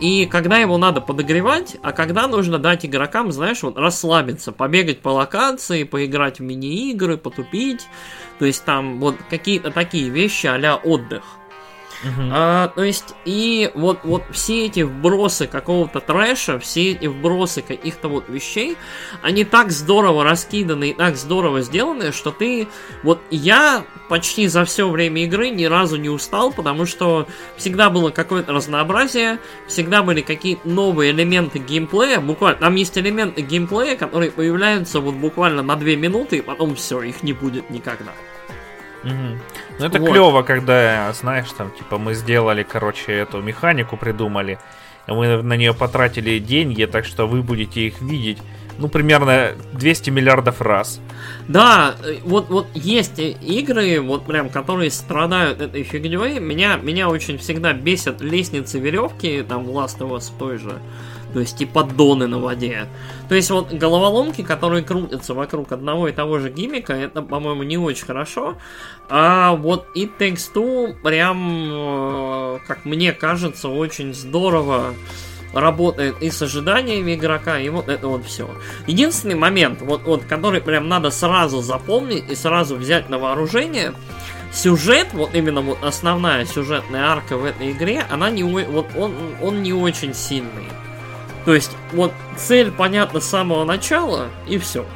[0.00, 5.10] и когда его надо подогревать, а когда нужно дать игрокам, знаешь, вот расслабиться, побегать по
[5.10, 7.86] локации, поиграть в мини-игры, потупить.
[8.38, 11.22] То есть там вот какие-то такие вещи а отдых.
[12.04, 12.28] Uh-huh.
[12.32, 18.08] А, то есть, и вот, вот все эти вбросы какого-то трэша, все эти вбросы каких-то
[18.08, 18.76] вот вещей,
[19.22, 22.68] они так здорово раскиданы и так здорово сделаны, что ты...
[23.02, 27.26] Вот я почти за все время игры ни разу не устал, потому что
[27.56, 33.96] всегда было какое-то разнообразие, всегда были какие-то новые элементы геймплея, буквально, там есть элементы геймплея,
[33.96, 38.12] которые появляются вот буквально на две минуты, и потом все, их не будет никогда.
[39.04, 39.38] Угу.
[39.78, 40.10] Ну это вот.
[40.10, 44.58] клево, когда, знаешь, там, типа, мы сделали, короче, эту механику придумали,
[45.06, 48.38] мы на нее потратили деньги, так что вы будете их видеть,
[48.78, 51.00] ну, примерно 200 миллиардов раз.
[51.48, 56.40] Да, э, вот, вот есть игры, вот прям, которые страдают этой фигней.
[56.40, 60.80] Меня, меня очень всегда бесят лестницы веревки, там, Last of Us той же
[61.34, 62.86] то есть и поддоны на воде.
[63.28, 67.76] То есть вот головоломки, которые крутятся вокруг одного и того же гиммика, это, по-моему, не
[67.76, 68.56] очень хорошо.
[69.08, 74.94] А вот It Takes Two прям, э, как мне кажется, очень здорово
[75.52, 78.48] работает и с ожиданиями игрока, и вот это вот все.
[78.86, 83.92] Единственный момент, вот, вот, который прям надо сразу запомнить и сразу взять на вооружение,
[84.52, 89.62] сюжет, вот именно вот основная сюжетная арка в этой игре, она не, вот он, он
[89.62, 90.68] не очень сильный.
[91.44, 94.86] То есть, вот цель понятна с самого начала, и все.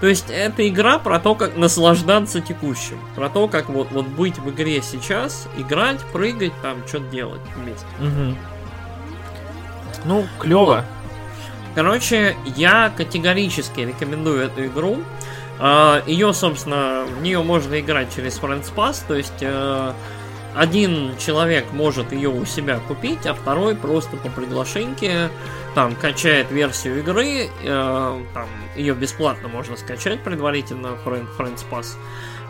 [0.00, 2.98] То есть, это игра про то, как наслаждаться текущим.
[3.14, 7.86] Про то, как вот, вот быть в игре сейчас, играть, прыгать, там, что-то делать вместе.
[8.00, 8.36] Угу.
[10.06, 10.84] Ну, клево.
[11.74, 14.98] Короче, я категорически рекомендую эту игру.
[15.58, 19.92] А, Ее, собственно, в нее можно играть через Friends Pass, то есть э,
[20.54, 25.30] один человек может ее у себя купить, а второй просто по приглашенке
[25.74, 31.96] там качает версию игры, э, там ее бесплатно можно скачать предварительно Friend, Friends Pass.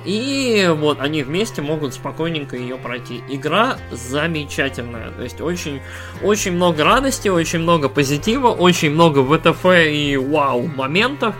[0.04, 3.22] И вот они вместе могут спокойненько ее пройти.
[3.28, 5.10] Игра замечательная.
[5.10, 5.82] То есть очень,
[6.22, 11.34] очень много радости, очень много позитива, очень много ВТФ и вау моментов.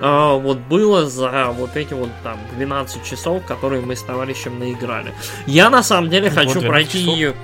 [0.00, 5.12] А, вот было за вот эти вот там 12 часов, которые мы с товарищем наиграли.
[5.46, 7.14] Я на самом деле хочу пройти часов?
[7.14, 7.34] ее.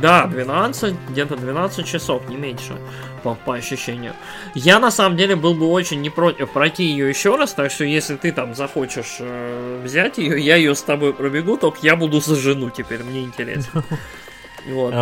[0.00, 2.76] Да, 12, где-то 12 часов, не меньше,
[3.22, 4.14] по, по ощущению.
[4.54, 7.84] Я на самом деле был бы очень не против пройти ее еще раз, так что
[7.84, 12.20] если ты там захочешь э, взять ее, я ее с тобой пробегу, только я буду
[12.20, 13.84] за жену теперь, мне интересно.
[14.64, 14.92] Вот.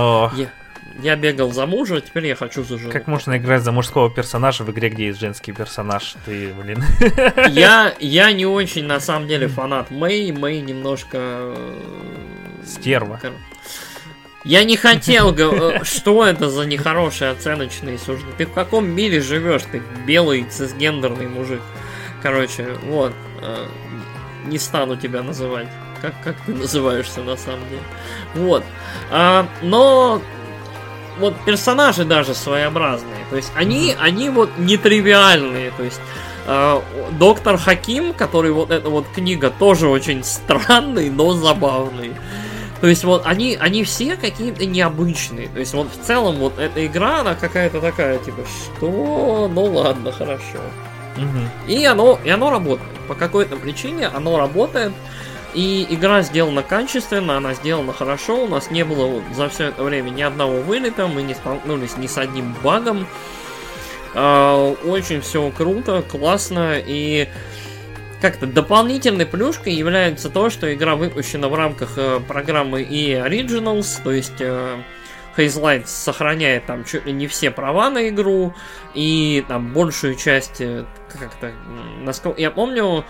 [1.02, 2.90] Я, бегал за мужа, теперь я хочу за жену.
[2.90, 6.14] Как можно играть за мужского персонажа в игре, где есть женский персонаж?
[6.24, 6.84] Ты, блин.
[7.50, 10.32] Я, я не очень, на самом деле, фанат Мэй.
[10.32, 11.18] Мэй немножко...
[11.18, 11.78] Э,
[12.64, 13.20] Стерва.
[14.44, 18.34] Я не хотел, э, что это за нехорошие оценочные суждения.
[18.38, 19.62] Ты в каком мире живешь?
[19.70, 21.60] Ты белый цисгендерный мужик.
[22.22, 23.12] Короче, вот.
[23.42, 23.66] Э,
[24.46, 25.68] не стану тебя называть.
[26.00, 27.82] Как, как ты называешься на самом деле.
[28.34, 28.64] Вот.
[29.10, 30.22] А, но
[31.20, 33.24] вот персонажи даже своеобразные.
[33.30, 35.70] То есть они, они вот нетривиальные.
[35.76, 36.00] То есть
[36.46, 36.80] э,
[37.12, 42.14] доктор Хаким, который вот эта вот книга тоже очень странный, но забавный.
[42.80, 45.48] То есть вот они, они все какие-то необычные.
[45.48, 49.50] То есть вот в целом вот эта игра, она какая-то такая, типа, что?
[49.52, 50.60] Ну ладно, хорошо.
[51.16, 51.72] Угу.
[51.72, 52.90] И оно, и оно работает.
[53.06, 54.92] По какой-то причине оно работает.
[55.54, 58.44] И игра сделана качественно, она сделана хорошо.
[58.44, 62.06] У нас не было за все это время ни одного вылета, мы не столкнулись ни
[62.06, 63.06] с одним багом.
[64.14, 67.28] А, очень все круто, классно и
[68.20, 74.12] как-то дополнительной плюшкой является то, что игра выпущена в рамках э, программы и Originals, то
[74.12, 74.82] есть э,
[75.36, 78.54] Hazelight сохраняет там чуть ли не все права на игру
[78.94, 81.52] и там большую часть э, как-то
[82.02, 83.04] насколько я помню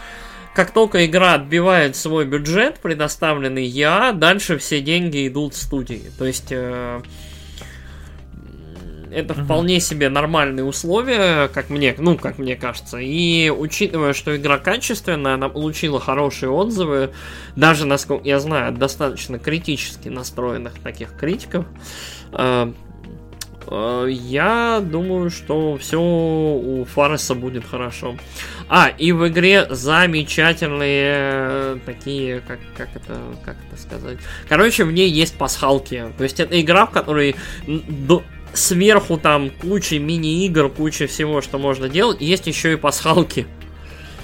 [0.54, 6.10] как только игра отбивает свой бюджет, предоставленный я, дальше все деньги идут в студии.
[6.18, 7.00] То есть э,
[9.12, 9.44] это uh-huh.
[9.44, 12.98] вполне себе нормальные условия, как мне, ну, как мне кажется.
[12.98, 17.10] И учитывая, что игра качественная, она получила хорошие отзывы,
[17.56, 21.66] даже, насколько я знаю, достаточно критически настроенных таких критиков.
[22.32, 22.72] Э,
[24.08, 28.16] я думаю, что все у Фареса будет хорошо.
[28.68, 34.18] А, и в игре замечательные э, такие, как, как это, как это сказать?
[34.48, 36.12] Короче, в ней есть пасхалки.
[36.18, 37.36] То есть это игра, в которой
[38.52, 42.20] сверху там куча мини-игр, куча всего, что можно делать.
[42.20, 43.46] Есть еще и пасхалки.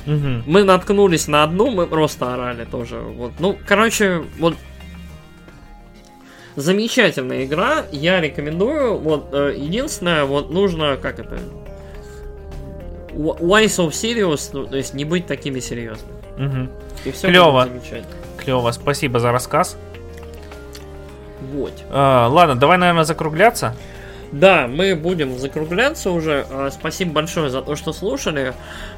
[0.07, 0.43] Угу.
[0.47, 2.99] Мы наткнулись на одну, мы просто орали тоже.
[2.99, 3.33] Вот.
[3.39, 4.55] Ну, короче, вот
[6.57, 8.99] Замечательная игра, я рекомендую.
[8.99, 11.39] Вот э, единственное, вот нужно, как это,
[13.13, 16.17] why so serious, ну, то есть не быть такими серьезными.
[16.39, 16.69] Угу.
[17.05, 17.69] И все Клево.
[18.39, 19.77] Клево, спасибо за рассказ.
[21.53, 21.73] Вот.
[21.91, 23.75] А, ладно, давай, наверное, закругляться.
[24.33, 26.47] Да, мы будем закругляться уже.
[26.51, 28.55] А, спасибо большое за то, что слушали.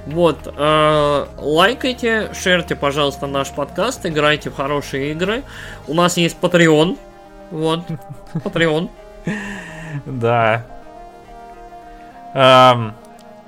[0.07, 5.43] Вот, э, лайкайте, шерьте, пожалуйста, наш подкаст, играйте в хорошие игры.
[5.87, 6.97] У нас есть Patreon.
[7.51, 7.81] Вот,
[8.35, 8.91] Patreon.
[10.07, 10.65] Да.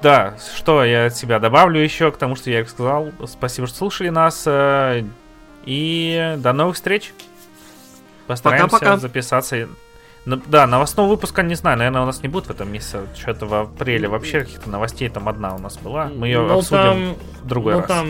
[0.03, 3.11] Да, что я от себя добавлю еще к тому, что я сказал.
[3.27, 4.45] Спасибо, что слушали нас.
[4.47, 5.05] Э,
[5.67, 7.13] и до новых встреч.
[8.27, 8.97] Постараемся Пока-пока.
[8.97, 9.69] записаться.
[10.27, 13.01] Ну, да, новостного выпуска не знаю, наверное, у нас не будет в этом месяце.
[13.19, 16.11] Что-то в апреле вообще каких-то новостей там одна у нас была.
[16.15, 17.89] Мы ее Ну, обсудим там- в другой ну, раз.
[17.89, 18.09] там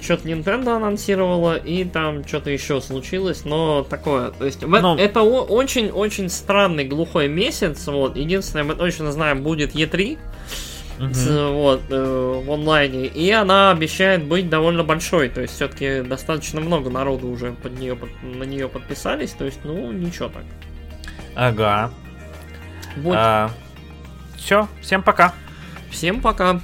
[0.00, 4.32] что-то Nintendo анонсировала, и там что-то еще случилось, но такое.
[4.32, 4.96] То есть, Ну.
[4.96, 7.86] это очень-очень странный глухой месяц.
[7.86, 8.16] Вот.
[8.16, 10.18] Единственное, мы точно знаем, будет E3
[10.98, 11.14] Мгм.
[11.14, 15.28] с- вот, э, в онлайне, и она обещает быть довольно большой.
[15.28, 19.30] То есть, все-таки достаточно много народу уже под нее, под- на нее подписались.
[19.30, 20.42] То есть, ну, ничего так.
[21.34, 21.90] Ага.
[22.96, 23.16] Вот.
[24.36, 25.32] все, всем пока.
[25.90, 26.60] Всем пока.